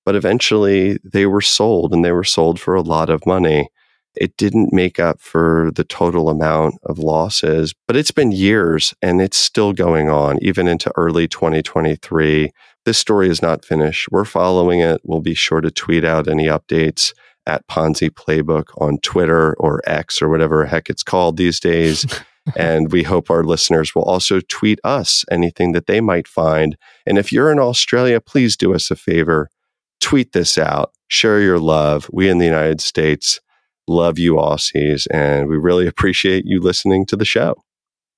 but 0.06 0.16
eventually 0.16 0.98
they 1.04 1.26
were 1.26 1.42
sold 1.42 1.94
and 1.94 2.04
they 2.04 2.12
were 2.12 2.24
sold 2.24 2.60
for 2.60 2.74
a 2.74 2.82
lot 2.82 3.10
of 3.10 3.26
money. 3.26 3.70
It 4.16 4.36
didn't 4.38 4.74
make 4.74 5.00
up 5.00 5.22
for 5.22 5.72
the 5.76 5.84
total 5.84 6.30
amount 6.30 6.76
of 6.84 6.98
losses, 6.98 7.74
but 7.88 7.96
it's 7.96 8.12
been 8.12 8.32
years 8.32 8.94
and 9.02 9.22
it's 9.22 9.38
still 9.38 9.72
going 9.72 10.10
on, 10.10 10.40
even 10.42 10.68
into 10.68 10.92
early 10.98 11.28
2023. 11.28 12.52
This 12.86 12.98
story 12.98 13.30
is 13.30 13.42
not 13.42 13.64
finished. 13.64 14.10
We're 14.12 14.26
following 14.26 14.80
it. 14.80 15.02
We'll 15.04 15.22
be 15.22 15.36
sure 15.36 15.62
to 15.62 15.72
tweet 15.72 16.04
out 16.04 16.28
any 16.28 16.48
updates 16.48 17.14
at 17.48 17.68
Ponzi 17.68 18.10
Playbook 18.10 18.66
on 18.80 18.98
Twitter 19.00 19.54
or 19.56 19.82
X 19.86 20.22
or 20.22 20.30
whatever 20.30 20.66
heck 20.66 20.90
it's 20.90 21.04
called 21.04 21.38
these 21.38 21.60
days. 21.60 22.06
and 22.56 22.92
we 22.92 23.04
hope 23.04 23.30
our 23.30 23.44
listeners 23.44 23.94
will 23.94 24.04
also 24.04 24.40
tweet 24.48 24.80
us 24.84 25.24
anything 25.32 25.74
that 25.74 25.88
they 25.88 26.02
might 26.02 26.28
find. 26.28 26.78
And 27.06 27.18
if 27.18 27.32
you're 27.32 27.52
in 27.52 27.60
Australia, 27.60 28.20
please 28.20 28.58
do 28.58 28.74
us 28.74 28.90
a 28.92 28.96
favor 28.96 29.50
tweet 30.02 30.34
this 30.34 30.58
out, 30.58 30.92
share 31.08 31.40
your 31.40 31.60
love. 31.60 32.10
We 32.12 32.28
in 32.28 32.40
the 32.40 32.46
United 32.46 32.82
States 32.82 33.40
love 33.88 34.20
you, 34.20 34.34
Aussies, 34.34 35.08
and 35.12 35.48
we 35.48 35.58
really 35.58 35.88
appreciate 35.88 36.44
you 36.46 36.60
listening 36.60 37.06
to 37.06 37.16
the 37.16 37.24
show. 37.24 37.56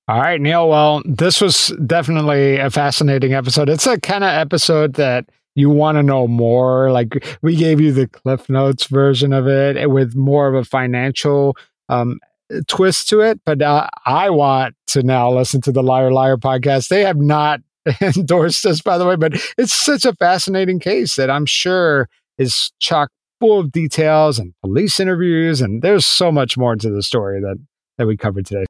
All 0.08 0.20
right, 0.20 0.42
Neil. 0.42 0.68
Well, 0.68 1.02
this 1.06 1.40
was 1.40 1.72
definitely 1.86 2.58
a 2.58 2.70
fascinating 2.70 3.34
episode. 3.34 3.70
It's 3.70 3.88
a 3.88 4.00
kind 4.00 4.24
of 4.24 4.32
episode 4.32 4.96
that 4.96 5.30
you 5.56 5.70
want 5.70 5.98
to 5.98 6.04
know 6.04 6.28
more. 6.28 6.92
Like 6.92 7.38
we 7.42 7.56
gave 7.56 7.80
you 7.80 7.92
the 7.92 8.08
Cliff 8.08 8.50
Notes 8.50 8.88
version 8.88 9.34
of 9.34 9.48
it 9.48 9.90
with 9.90 10.16
more 10.16 10.48
of 10.48 10.56
a 10.56 10.64
financial 10.64 11.56
um, 11.90 12.20
twist 12.68 13.10
to 13.10 13.22
it. 13.22 13.40
But 13.46 13.62
uh, 13.62 13.88
I 14.06 14.30
want 14.30 14.76
to 14.88 15.04
now 15.04 15.32
listen 15.32 15.62
to 15.62 15.72
the 15.72 15.84
Liar 15.84 16.12
Liar 16.12 16.38
podcast. 16.38 16.88
They 16.88 17.04
have 17.04 17.18
not 17.18 17.62
endorsed 18.02 18.66
us, 18.66 18.82
by 18.82 18.98
the 18.98 19.06
way, 19.06 19.16
but 19.16 19.34
it's 19.58 19.74
such 19.74 20.06
a 20.06 20.14
fascinating 20.14 20.80
case 20.80 21.16
that 21.16 21.30
I'm 21.30 21.46
sure 21.46 22.10
is 22.38 22.72
chock 22.80 23.10
full 23.40 23.60
of 23.60 23.72
details 23.72 24.40
and 24.40 24.54
police 24.62 25.00
interviews, 25.00 25.62
and 25.62 25.82
there's 25.82 26.06
so 26.06 26.32
much 26.32 26.58
more 26.58 26.76
to 26.76 26.90
the 26.90 27.04
story 27.04 27.42
that 27.42 27.58
that 27.98 28.08
we 28.08 28.18
covered 28.18 28.46
today. 28.46 28.66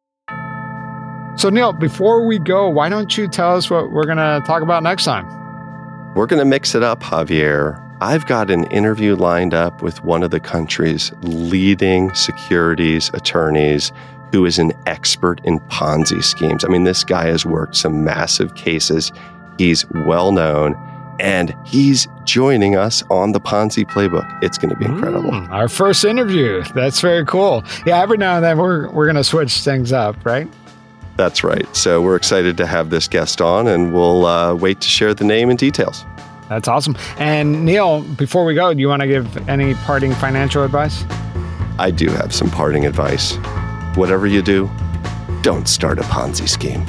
So, 1.35 1.49
Neil, 1.49 1.73
before 1.73 2.27
we 2.27 2.39
go, 2.39 2.69
why 2.69 2.89
don't 2.89 3.17
you 3.17 3.27
tell 3.27 3.55
us 3.55 3.69
what 3.69 3.91
we're 3.91 4.05
going 4.05 4.17
to 4.17 4.41
talk 4.45 4.61
about 4.61 4.83
next 4.83 5.05
time? 5.05 5.42
We're 6.15 6.27
going 6.27 6.39
to 6.39 6.45
mix 6.45 6.75
it 6.75 6.83
up, 6.83 7.01
Javier. 7.01 7.81
I've 7.99 8.27
got 8.27 8.51
an 8.51 8.65
interview 8.65 9.15
lined 9.15 9.55
up 9.55 9.81
with 9.81 10.03
one 10.03 10.21
of 10.21 10.29
the 10.29 10.39
country's 10.39 11.11
leading 11.21 12.13
securities 12.13 13.09
attorneys 13.15 13.91
who 14.31 14.45
is 14.45 14.59
an 14.59 14.73
expert 14.85 15.41
in 15.43 15.59
Ponzi 15.61 16.23
schemes. 16.23 16.63
I 16.63 16.67
mean, 16.67 16.83
this 16.83 17.03
guy 17.03 17.25
has 17.27 17.47
worked 17.47 17.75
some 17.75 18.03
massive 18.03 18.53
cases. 18.53 19.11
He's 19.57 19.89
well 19.89 20.31
known 20.31 20.75
and 21.19 21.55
he's 21.65 22.07
joining 22.25 22.75
us 22.75 23.03
on 23.09 23.31
the 23.31 23.39
Ponzi 23.39 23.85
playbook. 23.85 24.27
It's 24.43 24.57
going 24.57 24.69
to 24.69 24.75
be 24.75 24.85
incredible. 24.85 25.31
Mm, 25.31 25.49
our 25.49 25.69
first 25.69 26.05
interview. 26.05 26.63
That's 26.75 27.01
very 27.01 27.25
cool. 27.25 27.63
Yeah, 27.85 28.01
every 28.01 28.17
now 28.17 28.35
and 28.35 28.43
then 28.43 28.57
we're 28.57 28.89
we're 28.91 29.05
going 29.05 29.15
to 29.15 29.23
switch 29.23 29.61
things 29.61 29.91
up, 29.91 30.23
right? 30.25 30.47
That's 31.15 31.43
right. 31.43 31.67
So 31.75 32.01
we're 32.01 32.15
excited 32.15 32.57
to 32.57 32.65
have 32.65 32.89
this 32.89 33.07
guest 33.07 33.41
on, 33.41 33.67
and 33.67 33.93
we'll 33.93 34.25
uh, 34.25 34.55
wait 34.55 34.81
to 34.81 34.89
share 34.89 35.13
the 35.13 35.23
name 35.23 35.49
and 35.49 35.59
details. 35.59 36.05
That's 36.49 36.67
awesome. 36.67 36.95
And 37.17 37.65
Neil, 37.65 38.01
before 38.01 38.45
we 38.45 38.53
go, 38.53 38.73
do 38.73 38.79
you 38.79 38.89
want 38.89 39.01
to 39.01 39.07
give 39.07 39.49
any 39.49 39.73
parting 39.75 40.13
financial 40.15 40.63
advice? 40.63 41.03
I 41.79 41.91
do 41.91 42.09
have 42.09 42.33
some 42.33 42.49
parting 42.49 42.85
advice. 42.85 43.35
Whatever 43.95 44.27
you 44.27 44.41
do, 44.41 44.69
don't 45.41 45.67
start 45.67 45.99
a 45.99 46.03
Ponzi 46.03 46.47
scheme. 46.47 46.85